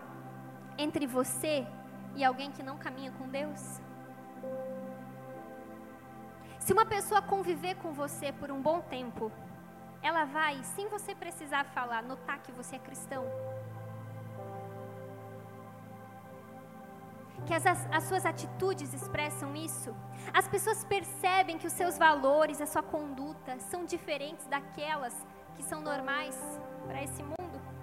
entre 0.77 1.07
você 1.07 1.67
e 2.19 2.25
alguém 2.25 2.51
que 2.51 2.65
não 2.69 2.77
caminha 2.77 3.13
com 3.13 3.29
Deus? 3.29 3.81
Se 6.59 6.73
uma 6.73 6.85
pessoa 6.85 7.23
conviver 7.23 7.77
com 7.77 7.93
você 7.93 8.33
por 8.33 8.51
um 8.51 8.61
bom 8.61 8.81
tempo, 8.81 9.31
ela 10.03 10.25
vai, 10.25 10.63
sem 10.65 10.89
você 10.89 11.15
precisar 11.15 11.65
falar, 11.67 12.03
notar 12.03 12.41
que 12.41 12.51
você 12.53 12.75
é 12.77 12.79
cristão? 12.81 13.25
que 17.47 17.55
as, 17.55 17.65
as 17.65 18.05
suas 18.05 18.27
atitudes 18.27 18.93
expressam 18.93 19.57
isso? 19.57 19.95
As 20.35 20.47
pessoas 20.47 20.85
percebem 20.85 21.57
que 21.57 21.67
os 21.67 21.73
seus 21.73 21.97
valores, 21.97 22.61
a 22.61 22.67
sua 22.67 22.83
conduta 22.83 23.59
são 23.71 23.87
diferentes 23.87 24.47
daquelas 24.47 25.15
que 25.55 25.63
são 25.63 25.81
normais 25.81 26.37
para 26.87 27.03
esse 27.03 27.23
mundo? 27.23 27.78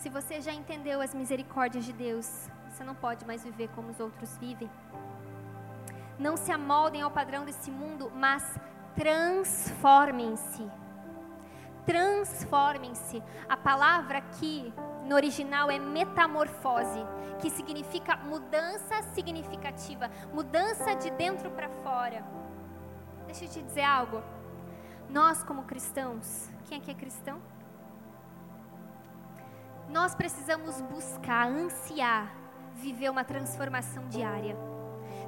Se 0.00 0.08
você 0.08 0.40
já 0.40 0.50
entendeu 0.50 1.02
as 1.02 1.14
misericórdias 1.14 1.84
de 1.84 1.92
Deus, 1.92 2.48
você 2.70 2.82
não 2.82 2.94
pode 2.94 3.26
mais 3.26 3.44
viver 3.44 3.68
como 3.74 3.90
os 3.90 4.00
outros 4.00 4.34
vivem. 4.38 4.70
Não 6.18 6.38
se 6.38 6.50
amoldem 6.50 7.02
ao 7.02 7.10
padrão 7.10 7.44
desse 7.44 7.70
mundo, 7.70 8.10
mas 8.14 8.58
transformem-se. 8.94 10.66
Transformem-se. 11.84 13.22
A 13.46 13.58
palavra 13.58 14.16
aqui 14.16 14.72
no 15.04 15.14
original 15.14 15.70
é 15.70 15.78
metamorfose, 15.78 17.04
que 17.38 17.50
significa 17.50 18.16
mudança 18.16 19.02
significativa, 19.14 20.10
mudança 20.32 20.94
de 20.94 21.10
dentro 21.10 21.50
para 21.50 21.68
fora. 21.68 22.24
Deixa 23.26 23.44
eu 23.44 23.50
te 23.50 23.60
dizer 23.60 23.84
algo. 23.84 24.22
Nós, 25.10 25.42
como 25.42 25.64
cristãos, 25.64 26.48
quem 26.64 26.78
aqui 26.78 26.90
é 26.90 26.94
cristão? 26.94 27.38
Nós 29.90 30.14
precisamos 30.14 30.80
buscar, 30.82 31.48
ansiar, 31.48 32.32
viver 32.74 33.10
uma 33.10 33.24
transformação 33.24 34.06
diária. 34.08 34.56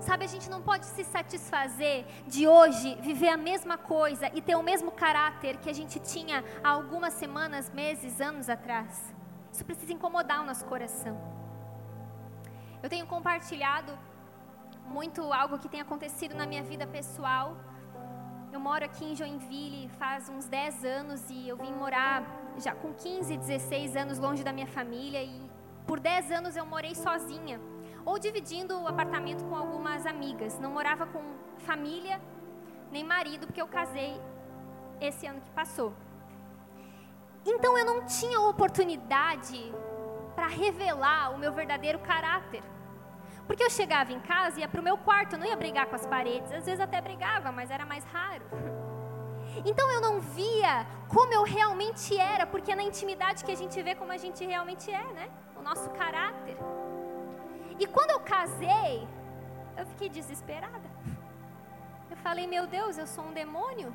Sabe, 0.01 0.25
a 0.25 0.29
gente 0.29 0.49
não 0.49 0.63
pode 0.63 0.87
se 0.87 1.03
satisfazer 1.03 2.07
de 2.29 2.47
hoje 2.47 2.97
viver 3.01 3.29
a 3.29 3.37
mesma 3.37 3.77
coisa 3.77 4.31
e 4.33 4.41
ter 4.41 4.55
o 4.55 4.63
mesmo 4.63 4.93
caráter 4.93 5.57
que 5.57 5.69
a 5.69 5.73
gente 5.73 5.99
tinha 5.99 6.45
há 6.63 6.71
algumas 6.71 7.15
semanas, 7.15 7.71
meses, 7.71 8.21
anos 8.21 8.49
atrás. 8.49 9.13
Isso 9.53 9.65
precisa 9.65 9.93
incomodar 9.93 10.41
o 10.41 10.45
nosso 10.45 10.65
coração. 10.67 11.21
Eu 12.81 12.89
tenho 12.89 13.07
compartilhado 13.07 13.99
muito 14.87 15.33
algo 15.33 15.59
que 15.59 15.69
tem 15.69 15.81
acontecido 15.81 16.37
na 16.37 16.47
minha 16.47 16.63
vida 16.63 16.87
pessoal. 16.87 17.57
Eu 18.53 18.61
moro 18.61 18.85
aqui 18.85 19.05
em 19.05 19.17
Joinville 19.17 19.89
faz 19.99 20.29
uns 20.29 20.47
10 20.47 20.85
anos 20.85 21.31
e 21.31 21.49
eu 21.49 21.57
vim 21.57 21.73
morar 21.73 22.42
já 22.59 22.75
com 22.75 22.93
15, 22.93 23.37
16 23.37 23.97
anos 23.97 24.19
longe 24.19 24.43
da 24.45 24.53
minha 24.53 24.67
família 24.67 25.23
e 25.23 25.51
por 25.87 25.99
10 25.99 26.31
anos 26.33 26.57
eu 26.57 26.65
morei 26.65 26.95
sozinha 26.95 27.61
ou 28.05 28.19
dividindo 28.19 28.81
o 28.81 28.89
apartamento 28.89 29.45
com 29.45 29.55
algumas 29.55 30.07
amigas. 30.07 30.59
Não 30.59 30.71
morava 30.71 31.07
com 31.07 31.23
família 31.59 32.21
nem 32.91 33.05
marido 33.05 33.47
porque 33.47 33.63
eu 33.63 33.69
casei 33.69 34.21
esse 35.01 35.27
ano 35.27 35.41
que 35.41 35.51
passou. 35.51 35.93
Então 37.45 37.77
eu 37.77 37.85
não 37.85 38.05
tinha 38.07 38.41
oportunidade 38.41 39.73
para 40.35 40.47
revelar 40.47 41.35
o 41.35 41.39
meu 41.39 41.53
verdadeiro 41.53 41.99
caráter. 41.99 42.63
Porque 43.47 43.65
eu 43.65 43.71
chegava 43.71 44.13
em 44.13 44.21
casa, 44.21 44.61
ia 44.61 44.69
para 44.69 44.81
o 44.81 44.85
meu 44.85 44.97
quarto, 44.97 45.35
eu 45.35 45.39
não 45.39 45.47
ia 45.47 45.57
brigar 45.57 45.87
com 45.87 45.97
as 45.97 46.07
paredes. 46.07 46.53
Às 46.53 46.65
vezes 46.65 46.81
até 46.81 47.01
brigava, 47.01 47.51
mas 47.51 47.71
era 47.71 47.85
mais 47.85 48.05
raro. 48.05 48.45
Então 49.65 49.91
eu 49.91 50.01
não 50.01 50.21
via 50.21 50.87
como 51.09 51.33
eu 51.33 51.43
realmente 51.43 52.19
era, 52.19 52.47
porque 52.47 52.73
é 52.73 52.77
na 52.77 52.83
intimidade 52.83 53.45
que 53.45 53.53
a 53.53 53.57
gente 53.57 53.81
vê 53.83 53.95
como 53.95 54.13
a 54.13 54.17
gente 54.17 54.45
realmente 54.45 54.91
é, 54.91 55.05
né? 55.13 55.31
O 55.57 55.63
nosso 55.63 55.91
caráter. 55.91 56.57
E 57.79 57.87
quando 57.87 58.11
eu 58.11 58.21
casei, 58.21 59.07
eu 59.77 59.87
fiquei 59.87 60.09
desesperada. 60.09 60.89
Eu 62.11 62.17
falei, 62.17 62.47
meu 62.47 62.67
Deus, 62.67 62.99
eu 62.99 63.07
sou 63.07 63.25
um 63.25 63.33
demônio? 63.33 63.93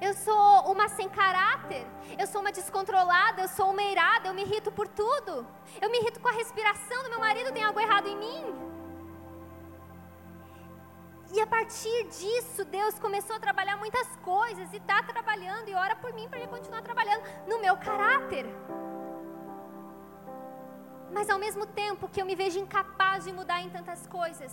Eu 0.00 0.12
sou 0.12 0.72
uma 0.72 0.88
sem 0.88 1.08
caráter. 1.08 1.86
Eu 2.18 2.26
sou 2.26 2.40
uma 2.42 2.52
descontrolada. 2.52 3.42
Eu 3.42 3.48
sou 3.48 3.70
uma 3.70 3.82
irada. 3.82 4.28
Eu 4.28 4.34
me 4.34 4.42
irrito 4.42 4.70
por 4.70 4.86
tudo. 4.88 5.46
Eu 5.80 5.90
me 5.90 5.98
irrito 5.98 6.20
com 6.20 6.28
a 6.28 6.32
respiração 6.32 7.02
do 7.02 7.10
meu 7.10 7.18
marido. 7.18 7.52
Tem 7.52 7.64
algo 7.64 7.80
errado 7.80 8.06
em 8.06 8.16
mim. 8.16 8.65
A 11.46 11.48
partir 11.48 12.08
disso, 12.08 12.64
Deus 12.64 12.98
começou 12.98 13.36
a 13.36 13.38
trabalhar 13.38 13.76
muitas 13.76 14.08
coisas 14.16 14.72
e 14.72 14.78
está 14.78 15.00
trabalhando 15.04 15.68
e 15.68 15.74
ora 15.74 15.94
por 15.94 16.12
mim 16.12 16.28
para 16.28 16.40
Ele 16.40 16.48
continuar 16.48 16.82
trabalhando 16.82 17.22
no 17.46 17.60
meu 17.60 17.76
caráter. 17.76 18.46
Mas 21.12 21.30
ao 21.30 21.38
mesmo 21.38 21.64
tempo 21.64 22.08
que 22.08 22.20
eu 22.20 22.26
me 22.26 22.34
vejo 22.34 22.58
incapaz 22.58 23.24
de 23.26 23.32
mudar 23.32 23.62
em 23.62 23.70
tantas 23.70 24.08
coisas, 24.08 24.52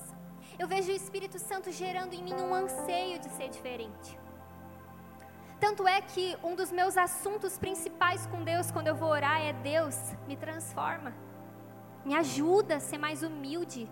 eu 0.60 0.68
vejo 0.68 0.92
o 0.92 0.96
Espírito 0.96 1.40
Santo 1.40 1.72
gerando 1.72 2.14
em 2.14 2.22
mim 2.22 2.36
um 2.36 2.54
anseio 2.54 3.18
de 3.18 3.30
ser 3.30 3.50
diferente. 3.50 4.20
Tanto 5.60 5.88
é 5.88 6.00
que 6.00 6.38
um 6.44 6.54
dos 6.54 6.72
meus 6.72 6.96
assuntos 6.96 7.58
principais 7.58 8.28
com 8.28 8.44
Deus 8.44 8.70
quando 8.70 8.90
eu 8.90 8.96
vou 8.96 9.10
orar 9.10 9.42
é: 9.42 9.52
Deus, 9.52 9.98
me 10.28 10.36
transforma. 10.36 11.12
Me 12.06 12.14
ajuda 12.14 12.76
a 12.76 12.80
ser 12.80 13.00
mais 13.00 13.24
humilde. 13.24 13.90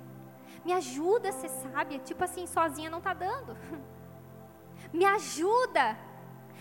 Me 0.66 0.74
ajuda 0.74 1.30
a 1.30 1.34
ser 1.34 1.50
sábia. 1.50 2.00
Tipo 2.00 2.24
assim, 2.24 2.46
sozinha 2.46 2.90
não 2.90 3.00
está 3.00 3.14
dando. 3.14 3.58
Me 4.94 5.06
ajuda 5.06 5.98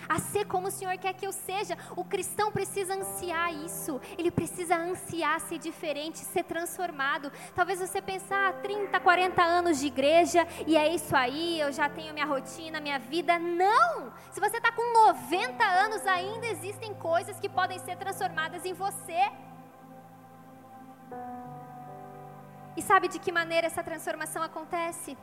a 0.08 0.18
ser 0.18 0.46
como 0.46 0.68
o 0.68 0.70
Senhor 0.70 0.96
quer 0.98 1.12
que 1.14 1.26
eu 1.26 1.32
seja. 1.32 1.76
O 1.96 2.04
cristão 2.04 2.50
precisa 2.50 2.94
ansiar 2.94 3.52
isso. 3.52 4.00
Ele 4.16 4.30
precisa 4.30 4.76
ansiar 4.76 5.40
ser 5.40 5.58
diferente, 5.58 6.18
ser 6.18 6.44
transformado. 6.44 7.30
Talvez 7.54 7.80
você 7.80 8.00
pense, 8.00 8.32
ah, 8.32 8.52
30, 8.62 8.98
40 9.00 9.42
anos 9.42 9.78
de 9.78 9.86
igreja 9.86 10.46
e 10.66 10.76
é 10.76 10.92
isso 10.94 11.14
aí, 11.14 11.60
eu 11.60 11.72
já 11.72 11.88
tenho 11.88 12.12
minha 12.12 12.26
rotina, 12.26 12.80
minha 12.80 12.98
vida. 12.98 13.38
Não! 13.38 14.12
Se 14.30 14.40
você 14.40 14.56
está 14.56 14.72
com 14.72 14.92
90 15.06 15.64
anos, 15.64 16.06
ainda 16.06 16.46
existem 16.46 16.94
coisas 16.94 17.38
que 17.38 17.48
podem 17.48 17.78
ser 17.78 17.96
transformadas 17.96 18.64
em 18.64 18.72
você. 18.72 19.30
E 22.76 22.82
sabe 22.82 23.08
de 23.08 23.18
que 23.18 23.32
maneira 23.32 23.66
essa 23.66 23.82
transformação 23.82 24.42
acontece? 24.42 25.16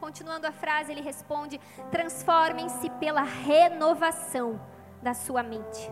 Continuando 0.00 0.46
a 0.46 0.52
frase, 0.52 0.92
ele 0.92 1.00
responde: 1.00 1.60
transformem-se 1.90 2.90
pela 2.90 3.22
renovação 3.22 4.60
da 5.02 5.14
sua 5.14 5.42
mente. 5.42 5.90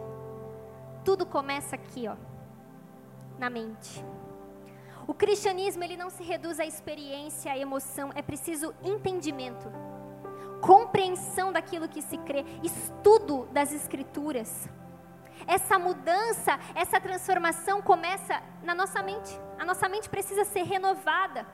Tudo 1.04 1.26
começa 1.26 1.76
aqui, 1.76 2.08
ó, 2.08 2.16
na 3.38 3.50
mente. 3.50 4.04
O 5.06 5.14
cristianismo 5.14 5.82
ele 5.82 5.96
não 5.96 6.10
se 6.10 6.22
reduz 6.22 6.60
à 6.60 6.64
experiência, 6.64 7.52
à 7.52 7.58
emoção, 7.58 8.10
é 8.14 8.22
preciso 8.22 8.72
entendimento, 8.82 9.70
compreensão 10.60 11.52
daquilo 11.52 11.88
que 11.88 12.00
se 12.00 12.16
crê, 12.18 12.44
estudo 12.62 13.46
das 13.52 13.72
escrituras. 13.72 14.68
Essa 15.46 15.78
mudança, 15.78 16.58
essa 16.74 17.00
transformação 17.00 17.80
começa 17.82 18.42
na 18.62 18.74
nossa 18.74 19.02
mente. 19.02 19.38
A 19.58 19.64
nossa 19.64 19.88
mente 19.88 20.08
precisa 20.08 20.44
ser 20.44 20.62
renovada. 20.62 21.46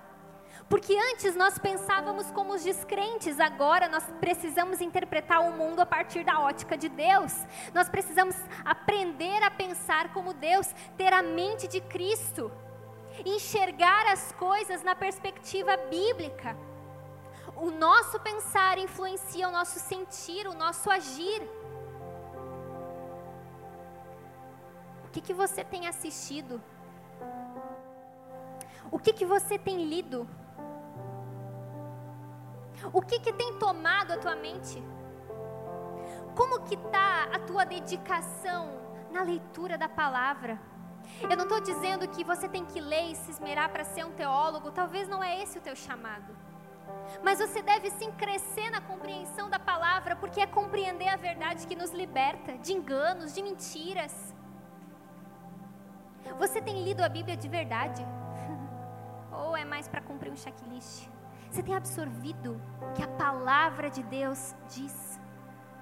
Porque 0.69 0.95
antes 1.13 1.35
nós 1.35 1.59
pensávamos 1.59 2.31
como 2.31 2.53
os 2.53 2.63
descrentes, 2.63 3.41
agora 3.41 3.89
nós 3.89 4.05
precisamos 4.21 4.81
interpretar 4.81 5.41
o 5.41 5.53
mundo 5.53 5.81
a 5.81 5.87
partir 5.87 6.25
da 6.25 6.41
ótica 6.41 6.77
de 6.77 6.89
Deus. 6.89 7.35
Nós 7.73 7.89
precisamos 7.89 8.37
aprender 8.65 9.43
a 9.43 9.51
pensar 9.51 10.13
como 10.13 10.35
Deus, 10.35 10.75
ter 10.97 11.13
a 11.13 11.23
mente 11.23 11.67
de 11.67 11.81
Cristo, 11.81 12.53
enxergar 13.25 14.07
as 14.09 14.33
coisas 14.33 14.83
na 14.83 14.95
perspectiva 14.95 15.75
bíblica. 15.77 16.55
O 17.57 17.71
nosso 17.71 18.21
pensar 18.21 18.79
influencia 18.79 19.49
o 19.49 19.53
nosso 19.53 19.79
sentir, 19.81 20.47
o 20.47 20.55
nosso 20.55 20.91
agir. 20.91 21.43
Que, 25.19 25.21
que 25.21 25.35
você 25.35 25.65
tem 25.65 25.89
assistido? 25.89 26.63
O 28.91 28.99
que, 28.99 29.13
que 29.13 29.27
você 29.27 29.59
tem 29.59 29.85
lido? 29.85 30.29
O 32.93 33.03
que, 33.03 33.19
que 33.19 33.33
tem 33.33 33.59
tomado 33.59 34.13
a 34.13 34.19
tua 34.19 34.37
mente? 34.37 34.81
Como 36.37 36.61
que 36.61 36.75
está 36.75 37.25
a 37.35 37.39
tua 37.41 37.65
dedicação 37.65 38.81
na 39.11 39.23
leitura 39.23 39.77
da 39.77 39.89
palavra? 39.89 40.61
Eu 41.29 41.37
não 41.37 41.45
estou 41.45 41.61
dizendo 41.61 42.07
que 42.09 42.23
você 42.23 42.49
tem 42.49 42.65
que 42.65 42.81
ler 42.81 43.11
e 43.11 43.17
se 43.17 43.31
esmerar 43.33 43.71
para 43.71 43.85
ser 43.85 44.05
um 44.05 44.13
teólogo, 44.13 44.71
talvez 44.71 45.09
não 45.09 45.23
é 45.23 45.43
esse 45.43 45.59
o 45.59 45.61
teu 45.61 45.75
chamado. 45.75 46.37
Mas 47.25 47.41
você 47.41 47.61
deve 47.61 47.91
sim 47.91 48.13
crescer 48.13 48.71
na 48.71 48.81
compreensão 48.81 49.51
da 49.51 49.59
palavra, 49.59 50.15
porque 50.15 50.41
é 50.41 50.47
compreender 50.47 51.09
a 51.09 51.17
verdade 51.17 51.67
que 51.67 51.75
nos 51.75 51.91
liberta 51.91 52.57
de 52.59 52.73
enganos, 52.73 53.35
de 53.35 53.43
mentiras. 53.43 54.38
Você 56.37 56.61
tem 56.61 56.83
lido 56.85 57.03
a 57.03 57.09
Bíblia 57.09 57.37
de 57.37 57.49
verdade? 57.49 58.05
Ou 59.33 59.57
é 59.57 59.65
mais 59.65 59.89
para 59.89 60.01
cumprir 60.01 60.33
um 60.33 60.37
checklist? 60.37 61.09
Você 61.51 61.63
tem 61.63 61.75
absorvido 61.75 62.61
o 62.83 62.93
que 62.93 63.03
a 63.03 63.09
palavra 63.09 63.91
de 63.91 64.03
Deus 64.03 64.55
diz? 64.69 65.21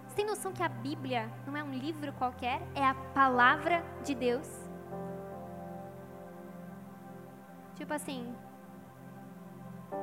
Você 0.06 0.16
tem 0.16 0.26
noção 0.26 0.52
que 0.52 0.62
a 0.62 0.68
Bíblia 0.68 1.28
não 1.46 1.56
é 1.56 1.62
um 1.62 1.72
livro 1.72 2.12
qualquer, 2.12 2.62
é 2.74 2.84
a 2.84 2.94
palavra 2.94 3.84
de 4.04 4.14
Deus? 4.14 4.48
Tipo 7.74 7.92
assim, 7.92 8.34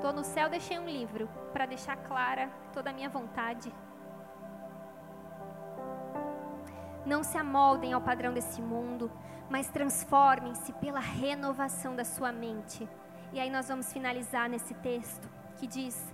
tô 0.02 0.12
no 0.12 0.24
céu, 0.24 0.50
deixei 0.50 0.78
um 0.78 0.88
livro 0.88 1.28
para 1.52 1.66
deixar 1.66 1.96
clara 1.98 2.50
toda 2.72 2.90
a 2.90 2.94
minha 2.94 3.10
vontade. 3.10 3.74
Não 7.06 7.24
se 7.24 7.38
amoldem 7.38 7.94
ao 7.94 8.02
padrão 8.02 8.34
desse 8.34 8.62
mundo, 8.62 9.12
mas 9.50 9.70
transformem-se 9.70 10.74
pela 10.74 11.00
renovação 11.00 11.96
da 11.96 12.06
sua 12.06 12.32
mente. 12.32 12.88
E 13.32 13.40
aí 13.40 13.50
nós 13.50 13.68
vamos 13.68 13.92
finalizar 13.92 14.50
nesse 14.50 14.74
texto 14.76 15.30
que 15.58 15.68
diz: 15.68 16.14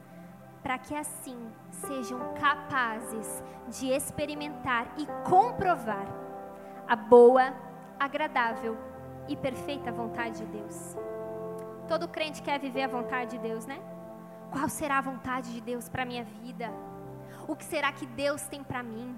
para 0.62 0.78
que 0.78 0.96
assim 0.96 1.52
sejam 1.72 2.34
capazes 2.34 3.44
de 3.68 3.90
experimentar 3.90 4.88
e 4.98 5.06
comprovar 5.28 6.08
a 6.88 6.96
boa, 6.96 7.54
agradável 8.00 8.78
e 9.28 9.36
perfeita 9.36 9.92
vontade 9.92 10.40
de 10.40 10.46
Deus. 10.46 10.96
Todo 11.88 12.08
crente 12.08 12.42
quer 12.42 12.60
viver 12.60 12.84
a 12.84 12.88
vontade 12.88 13.32
de 13.32 13.40
Deus, 13.40 13.66
né? 13.66 13.80
Qual 14.52 14.68
será 14.68 14.98
a 14.98 15.02
vontade 15.02 15.54
de 15.54 15.62
Deus 15.62 15.88
para 15.88 16.06
minha 16.06 16.24
vida? 16.24 16.72
O 17.48 17.56
que 17.56 17.64
será 17.64 17.92
que 17.92 18.06
Deus 18.06 18.48
tem 18.48 18.64
para 18.64 18.82
mim? 18.82 19.16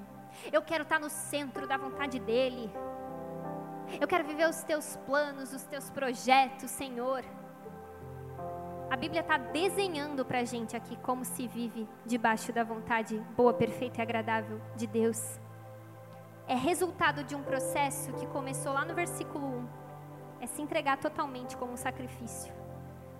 Eu 0.51 0.61
quero 0.61 0.83
estar 0.83 0.99
no 0.99 1.09
centro 1.09 1.67
da 1.67 1.77
vontade 1.77 2.19
dele. 2.19 2.71
Eu 3.99 4.07
quero 4.07 4.23
viver 4.25 4.47
os 4.47 4.63
teus 4.63 4.95
planos, 5.05 5.53
os 5.53 5.63
teus 5.63 5.89
projetos, 5.89 6.69
Senhor. 6.71 7.23
A 8.89 8.97
Bíblia 8.97 9.21
está 9.21 9.37
desenhando 9.37 10.25
para 10.25 10.39
a 10.39 10.43
gente 10.43 10.75
aqui 10.75 10.97
como 10.97 11.23
se 11.23 11.47
vive 11.47 11.87
debaixo 12.05 12.51
da 12.51 12.63
vontade 12.63 13.17
boa, 13.37 13.53
perfeita 13.53 13.99
e 13.99 14.01
agradável 14.01 14.61
de 14.75 14.85
Deus. 14.85 15.39
É 16.47 16.55
resultado 16.55 17.23
de 17.23 17.35
um 17.35 17.41
processo 17.41 18.11
que 18.13 18.27
começou 18.27 18.73
lá 18.73 18.83
no 18.83 18.93
versículo 18.93 19.45
1. 19.47 19.67
É 20.41 20.47
se 20.47 20.61
entregar 20.61 20.97
totalmente 20.97 21.55
como 21.55 21.71
um 21.71 21.77
sacrifício. 21.77 22.51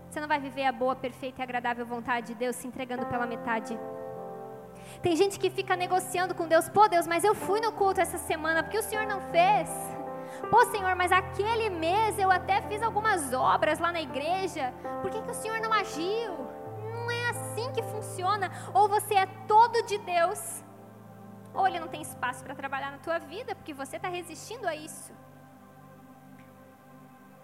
Você 0.09 0.19
não 0.19 0.28
vai 0.28 0.39
viver 0.39 0.65
a 0.65 0.72
boa, 0.74 0.95
perfeita 0.95 1.41
e 1.41 1.43
agradável 1.43 1.86
vontade 1.86 2.28
de 2.28 2.36
Deus 2.36 2.57
se 2.57 2.67
entregando 2.67 3.05
pela 3.05 3.26
metade. 3.26 3.80
Tem 5.01 5.15
gente 5.15 5.39
que 5.39 5.49
fica 5.49 5.76
negociando 5.76 6.36
com 6.36 6.47
Deus, 6.47 6.67
pô 6.67 6.88
Deus, 6.89 7.07
mas 7.07 7.24
eu 7.24 7.34
fui 7.34 7.61
no 7.61 7.72
culto 7.72 8.01
essa 8.01 8.17
semana 8.17 8.61
porque 8.61 8.78
o 8.78 8.84
Senhor 8.84 9.05
não 9.05 9.22
fez. 9.32 9.69
Pô, 10.50 10.66
Senhor, 10.66 10.96
mas 10.96 11.12
aquele 11.12 11.70
mês 11.70 12.18
eu 12.18 12.32
até 12.32 12.62
fiz 12.64 12.82
algumas 12.82 13.34
obras 13.34 13.80
lá 13.80 13.92
na 13.92 14.02
igreja. 14.02 14.74
Por 15.02 15.10
que, 15.12 15.22
que 15.22 15.32
o 15.32 15.34
Senhor 15.34 15.60
não 15.62 15.72
agiu? 15.72 16.34
Não 16.84 17.12
é 17.12 17.30
assim 17.30 17.72
que 17.72 17.84
funciona. 17.84 18.52
Ou 18.74 18.88
você 18.88 19.16
é 19.16 19.26
todo 19.48 19.84
de 19.84 19.98
Deus, 20.00 20.64
ou 21.54 21.68
Ele 21.68 21.80
não 21.80 21.88
tem 21.88 22.02
espaço 22.02 22.44
para 22.44 22.56
trabalhar 22.56 22.92
na 22.92 22.98
tua 22.98 23.20
vida, 23.20 23.56
porque 23.56 23.74
você 23.74 23.98
está 23.98 24.10
resistindo 24.10 24.68
a 24.68 24.76
isso. 24.76 25.14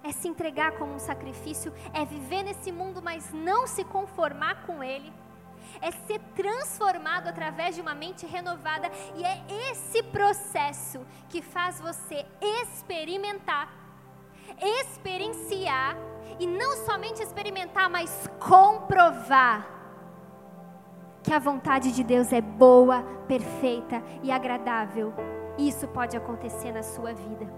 É 0.04 0.12
se 0.12 0.28
entregar 0.28 0.74
como 0.74 0.93
um 0.93 1.00
sacrifício, 1.00 1.74
é 1.93 2.06
viver 2.06 2.43
nesse 2.43 2.72
mundo, 2.72 3.02
mas 3.02 3.34
não 3.34 3.68
se 3.68 3.84
conformar 3.84 4.66
com 4.66 4.84
Ele 4.84 5.14
é 5.82 5.91
ser 5.91 6.20
transformado 6.36 7.28
através 7.28 7.76
de 7.76 7.82
uma 7.82 7.95
mente 7.95 8.26
renovada, 8.26 8.89
e 9.15 9.24
é 9.24 9.43
esse 9.72 10.03
processo 10.03 11.05
que 11.30 11.41
faz 11.41 11.80
você 11.80 12.26
experimentar, 12.41 13.70
experienciar, 14.59 15.95
e 16.39 16.45
não 16.45 16.86
somente 16.86 17.22
experimentar, 17.22 17.89
mas 17.89 18.30
comprovar 18.39 19.68
que 21.24 21.34
a 21.34 21.39
vontade 21.39 21.91
de 21.91 22.03
Deus 22.03 22.32
é 22.32 22.41
boa, 22.41 23.03
perfeita 23.28 24.01
e 24.24 24.32
agradável. 24.32 25.13
Isso 25.57 25.88
pode 25.88 26.15
acontecer 26.15 26.72
na 26.72 26.84
sua 26.84 27.13
vida. 27.13 27.51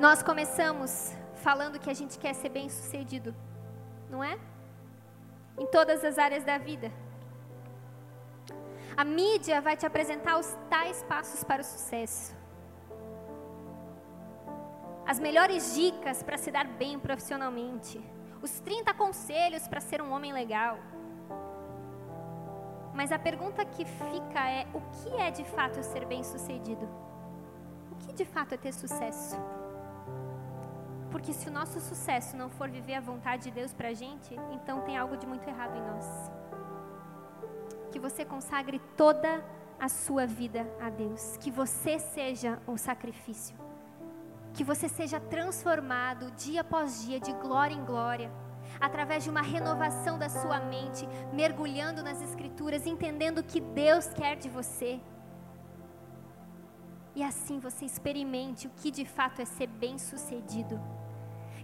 Nós 0.00 0.22
começamos 0.22 1.12
falando 1.36 1.78
que 1.78 1.90
a 1.90 1.94
gente 1.94 2.18
quer 2.18 2.34
ser 2.34 2.48
bem-sucedido, 2.48 3.34
não 4.10 4.24
é? 4.24 4.38
Em 5.58 5.66
todas 5.66 6.04
as 6.04 6.18
áreas 6.18 6.44
da 6.44 6.58
vida. 6.58 6.90
A 8.96 9.04
mídia 9.04 9.60
vai 9.60 9.76
te 9.76 9.84
apresentar 9.84 10.38
os 10.38 10.56
tais 10.70 11.02
passos 11.02 11.42
para 11.42 11.62
o 11.62 11.64
sucesso. 11.64 12.34
As 15.06 15.18
melhores 15.18 15.74
dicas 15.74 16.22
para 16.22 16.38
se 16.38 16.50
dar 16.50 16.66
bem 16.66 16.98
profissionalmente. 16.98 18.00
Os 18.40 18.60
30 18.60 18.94
conselhos 18.94 19.66
para 19.66 19.80
ser 19.80 20.00
um 20.00 20.12
homem 20.12 20.32
legal. 20.32 20.78
Mas 22.94 23.10
a 23.10 23.18
pergunta 23.18 23.64
que 23.64 23.84
fica 23.84 24.48
é: 24.48 24.66
o 24.72 24.80
que 24.80 25.20
é 25.20 25.30
de 25.30 25.44
fato 25.44 25.82
ser 25.82 26.06
bem-sucedido? 26.06 26.88
O 27.90 27.96
que 27.96 28.12
de 28.12 28.24
fato 28.24 28.54
é 28.54 28.56
ter 28.56 28.72
sucesso? 28.72 29.36
Porque 31.14 31.32
se 31.32 31.48
o 31.48 31.52
nosso 31.52 31.80
sucesso 31.80 32.36
não 32.36 32.50
for 32.50 32.68
viver 32.68 32.94
a 32.94 33.00
vontade 33.00 33.44
de 33.44 33.52
Deus 33.52 33.72
para 33.72 33.90
a 33.90 33.94
gente, 33.94 34.34
então 34.50 34.80
tem 34.80 34.96
algo 34.96 35.16
de 35.16 35.24
muito 35.24 35.48
errado 35.48 35.76
em 35.76 35.80
nós. 35.80 36.06
Que 37.92 38.00
você 38.00 38.24
consagre 38.24 38.80
toda 38.96 39.44
a 39.78 39.88
sua 39.88 40.26
vida 40.26 40.66
a 40.80 40.90
Deus. 40.90 41.36
Que 41.36 41.52
você 41.52 42.00
seja 42.00 42.60
um 42.66 42.76
sacrifício. 42.76 43.56
Que 44.54 44.64
você 44.64 44.88
seja 44.88 45.20
transformado 45.20 46.32
dia 46.32 46.62
após 46.62 47.04
dia, 47.04 47.20
de 47.20 47.32
glória 47.34 47.74
em 47.74 47.84
glória 47.84 48.28
através 48.80 49.22
de 49.22 49.30
uma 49.30 49.42
renovação 49.42 50.18
da 50.18 50.28
sua 50.28 50.58
mente, 50.58 51.06
mergulhando 51.32 52.02
nas 52.02 52.20
Escrituras, 52.20 52.86
entendendo 52.86 53.38
o 53.38 53.44
que 53.44 53.60
Deus 53.60 54.08
quer 54.08 54.34
de 54.36 54.48
você. 54.48 55.00
E 57.14 57.22
assim 57.22 57.60
você 57.60 57.84
experimente 57.84 58.66
o 58.66 58.70
que 58.70 58.90
de 58.90 59.04
fato 59.04 59.40
é 59.40 59.44
ser 59.44 59.68
bem-sucedido 59.68 60.82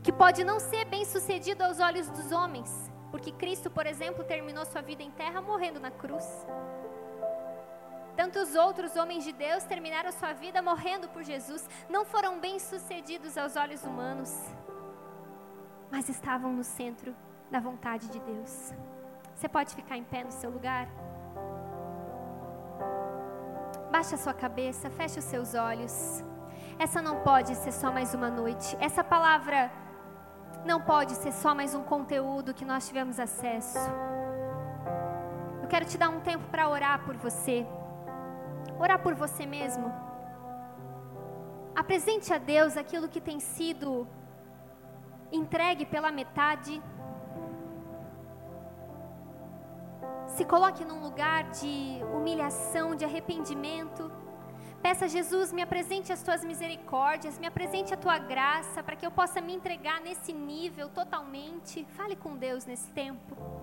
que 0.03 0.13
pode 0.13 0.45
não 0.45 0.59
ser 0.59 0.85
bem 0.87 1.05
sucedido 1.05 1.63
aos 1.63 1.79
olhos 1.79 2.09
dos 2.09 2.33
homens, 2.33 2.91
porque 3.11 3.33
Cristo, 3.33 3.71
por 3.71 3.87
exemplo, 3.87 4.25
terminou 4.25 4.65
sua 4.65 4.81
vida 4.81 5.03
em 5.03 5.11
terra 5.11 5.41
morrendo 5.41 5.79
na 5.79 5.91
cruz. 5.91 6.27
Tantos 8.17 8.55
outros 8.55 8.97
homens 8.97 9.25
de 9.25 9.33
Deus 9.33 9.65
terminaram 9.65 10.11
sua 10.13 10.33
vida 10.33 10.63
morrendo 10.63 11.09
por 11.09 11.23
Jesus, 11.23 11.69
não 11.89 12.05
foram 12.05 12.39
bem 12.39 12.59
sucedidos 12.59 13.37
aos 13.37 13.57
olhos 13.57 13.83
humanos, 13.85 14.33
mas 15.91 16.09
estavam 16.09 16.53
no 16.53 16.65
centro 16.65 17.15
da 17.51 17.61
vontade 17.61 18.09
de 18.09 18.21
Deus. 18.21 18.73
Você 19.35 19.49
pode 19.49 19.75
ficar 19.75 19.97
em 19.97 20.05
pé 20.05 20.23
no 20.23 20.33
seu 20.33 20.51
lugar? 20.51 20.89
Baixe 23.91 24.15
a 24.15 24.19
sua 24.19 24.35
cabeça, 24.35 24.89
feche 24.91 25.19
os 25.19 25.25
seus 25.25 25.55
olhos. 25.55 26.23
Essa 26.79 27.03
não 27.03 27.21
pode 27.21 27.55
ser 27.57 27.73
só 27.73 27.91
mais 27.91 28.15
uma 28.15 28.31
noite. 28.31 28.77
Essa 28.81 29.03
palavra 29.03 29.71
não 30.65 30.81
pode 30.81 31.15
ser 31.15 31.33
só 31.33 31.55
mais 31.55 31.75
um 31.75 31.83
conteúdo 31.83 32.55
que 32.55 32.65
nós 32.65 32.87
tivemos 32.87 33.19
acesso. 33.19 33.79
Eu 35.63 35.69
quero 35.69 35.85
te 35.85 35.97
dar 35.97 36.09
um 36.09 36.21
tempo 36.21 36.45
para 36.51 36.69
orar 36.69 37.05
por 37.05 37.17
você, 37.17 37.67
orar 38.79 39.01
por 39.03 39.15
você 39.15 39.47
mesmo. 39.47 39.93
Apresente 41.75 42.33
a 42.33 42.39
Deus 42.39 42.77
aquilo 42.77 43.09
que 43.09 43.21
tem 43.21 43.41
sido 43.41 44.07
entregue 45.33 45.87
pela 45.87 46.11
metade. 46.11 46.83
Se 50.27 50.45
coloque 50.45 50.85
num 50.85 51.01
lugar 51.01 51.45
de 51.51 52.01
humilhação, 52.15 52.95
de 52.95 53.05
arrependimento. 53.05 54.11
Peça 54.83 55.07
Jesus, 55.07 55.53
me 55.53 55.61
apresente 55.61 56.11
as 56.11 56.23
tuas 56.23 56.43
misericórdias, 56.43 57.39
me 57.39 57.47
apresente 57.47 57.93
a 57.93 57.99
tua 57.99 58.19
graça, 58.19 58.83
para 58.83 58.97
que 58.97 59.05
eu 59.05 59.11
possa 59.11 59.39
me 59.39 59.53
entregar 59.55 60.01
nesse 60.01 60.33
nível 60.33 60.89
totalmente. 60.89 61.85
Fale 61.97 62.17
com 62.17 62.35
Deus 62.35 62.65
nesse 62.65 62.91
tempo. 62.93 63.60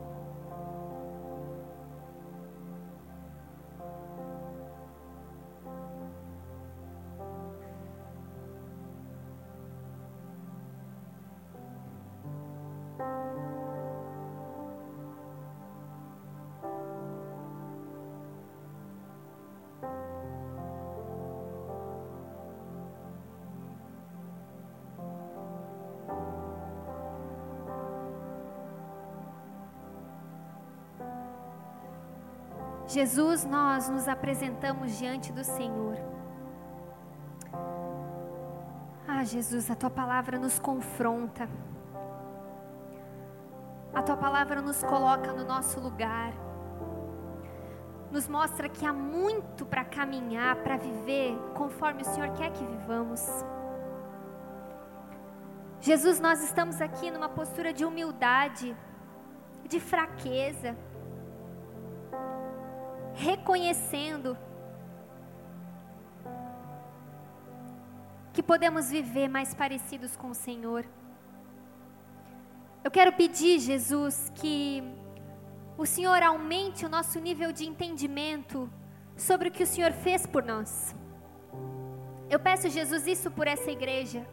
Jesus, 32.97 33.45
nós 33.45 33.87
nos 33.89 34.07
apresentamos 34.07 34.97
diante 34.97 35.31
do 35.31 35.43
Senhor. 35.43 35.99
Ah, 39.07 39.23
Jesus, 39.23 39.69
a 39.69 39.75
tua 39.75 39.91
palavra 39.91 40.39
nos 40.39 40.57
confronta. 40.57 41.47
A 43.93 44.01
tua 44.01 44.17
palavra 44.17 44.63
nos 44.63 44.81
coloca 44.81 45.31
no 45.31 45.45
nosso 45.45 45.79
lugar. 45.79 46.33
Nos 48.09 48.27
mostra 48.27 48.67
que 48.67 48.83
há 48.83 48.91
muito 48.91 49.63
para 49.63 49.85
caminhar, 49.85 50.55
para 50.63 50.75
viver 50.75 51.37
conforme 51.53 52.01
o 52.01 52.05
Senhor 52.05 52.31
quer 52.31 52.51
que 52.51 52.65
vivamos. 52.65 53.21
Jesus, 55.79 56.19
nós 56.19 56.43
estamos 56.43 56.81
aqui 56.81 57.11
numa 57.11 57.29
postura 57.29 57.71
de 57.71 57.85
humildade, 57.85 58.75
de 59.67 59.79
fraqueza 59.79 60.75
reconhecendo 63.17 64.37
que 68.31 68.43
podemos 68.43 68.91
viver 68.91 69.27
mais 69.27 69.55
parecidos 69.55 70.15
com 70.15 70.29
o 70.29 70.35
Senhor. 70.35 70.85
Eu 72.83 72.91
quero 72.91 73.11
pedir, 73.13 73.59
Jesus, 73.59 74.31
que 74.35 74.83
o 75.75 75.85
Senhor 75.85 76.21
aumente 76.21 76.85
o 76.85 76.89
nosso 76.89 77.19
nível 77.19 77.51
de 77.51 77.65
entendimento 77.65 78.69
sobre 79.15 79.49
o 79.49 79.51
que 79.51 79.63
o 79.63 79.67
Senhor 79.67 79.91
fez 79.91 80.27
por 80.27 80.43
nós. 80.43 80.95
Eu 82.29 82.39
peço, 82.39 82.69
Jesus, 82.69 83.07
isso 83.07 83.31
por 83.31 83.47
essa 83.47 83.71
igreja. 83.71 84.27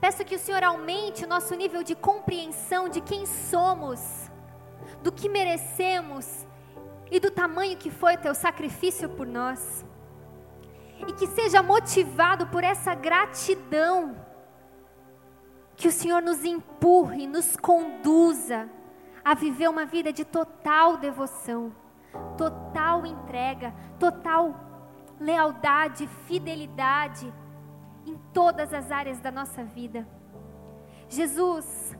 Peço 0.00 0.24
que 0.24 0.34
o 0.34 0.38
Senhor 0.38 0.64
aumente 0.64 1.24
o 1.24 1.28
nosso 1.28 1.54
nível 1.54 1.84
de 1.84 1.94
compreensão 1.94 2.88
de 2.88 3.00
quem 3.00 3.24
somos, 3.24 4.00
do 5.00 5.12
que 5.12 5.28
merecemos 5.28 6.44
e 7.10 7.18
do 7.18 7.30
tamanho 7.30 7.76
que 7.76 7.90
foi 7.90 8.14
o 8.14 8.18
teu 8.18 8.34
sacrifício 8.34 9.08
por 9.08 9.26
nós. 9.26 9.84
E 11.06 11.12
que 11.12 11.26
seja 11.26 11.62
motivado 11.62 12.46
por 12.48 12.62
essa 12.62 12.94
gratidão, 12.94 14.16
que 15.76 15.88
o 15.88 15.92
Senhor 15.92 16.20
nos 16.20 16.44
empurre, 16.44 17.26
nos 17.26 17.56
conduza 17.56 18.68
a 19.24 19.34
viver 19.34 19.68
uma 19.68 19.86
vida 19.86 20.12
de 20.12 20.24
total 20.24 20.98
devoção, 20.98 21.74
total 22.36 23.06
entrega, 23.06 23.74
total 23.98 24.54
lealdade, 25.18 26.06
fidelidade 26.26 27.32
em 28.06 28.16
todas 28.32 28.72
as 28.72 28.90
áreas 28.90 29.20
da 29.20 29.30
nossa 29.30 29.64
vida. 29.64 30.06
Jesus, 31.08 31.96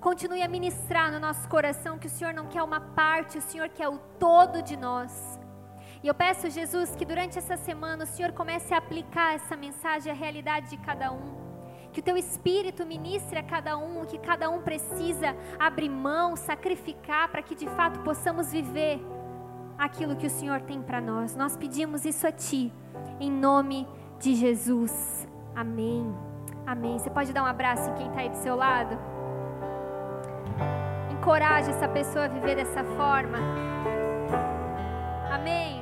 Continue 0.00 0.42
a 0.42 0.48
ministrar 0.48 1.10
no 1.10 1.18
nosso 1.18 1.48
coração 1.48 1.98
que 1.98 2.06
o 2.06 2.10
Senhor 2.10 2.32
não 2.32 2.46
quer 2.46 2.62
uma 2.62 2.80
parte, 2.80 3.38
o 3.38 3.42
Senhor 3.42 3.68
quer 3.68 3.88
o 3.88 3.98
todo 4.18 4.62
de 4.62 4.76
nós. 4.76 5.38
E 6.02 6.06
eu 6.06 6.14
peço, 6.14 6.48
Jesus, 6.48 6.94
que 6.94 7.04
durante 7.04 7.36
essa 7.36 7.56
semana 7.56 8.04
o 8.04 8.06
Senhor 8.06 8.30
comece 8.32 8.72
a 8.72 8.78
aplicar 8.78 9.34
essa 9.34 9.56
mensagem 9.56 10.12
à 10.12 10.14
realidade 10.14 10.70
de 10.70 10.76
cada 10.76 11.10
um. 11.10 11.36
Que 11.92 11.98
o 11.98 12.02
teu 12.02 12.16
espírito 12.16 12.86
ministre 12.86 13.38
a 13.38 13.42
cada 13.42 13.76
um 13.76 14.04
que 14.04 14.18
cada 14.18 14.48
um 14.48 14.62
precisa 14.62 15.36
abrir 15.58 15.88
mão, 15.88 16.36
sacrificar, 16.36 17.28
para 17.28 17.42
que 17.42 17.54
de 17.54 17.66
fato 17.66 18.00
possamos 18.00 18.52
viver 18.52 19.00
aquilo 19.76 20.16
que 20.16 20.26
o 20.26 20.30
Senhor 20.30 20.60
tem 20.60 20.80
para 20.80 21.00
nós. 21.00 21.34
Nós 21.34 21.56
pedimos 21.56 22.04
isso 22.04 22.26
a 22.26 22.32
Ti, 22.32 22.72
em 23.18 23.30
nome 23.30 23.86
de 24.18 24.34
Jesus. 24.34 25.26
Amém. 25.54 26.14
Amém. 26.64 26.98
Você 26.98 27.10
pode 27.10 27.32
dar 27.32 27.42
um 27.42 27.46
abraço 27.46 27.90
em 27.90 27.94
quem 27.94 28.08
está 28.08 28.20
aí 28.20 28.28
do 28.28 28.36
seu 28.36 28.54
lado? 28.54 29.17
encoraje 31.28 31.68
essa 31.68 31.86
pessoa 31.86 32.24
a 32.24 32.28
viver 32.28 32.56
dessa 32.56 32.82
forma. 32.82 33.36
Amém. 35.30 35.77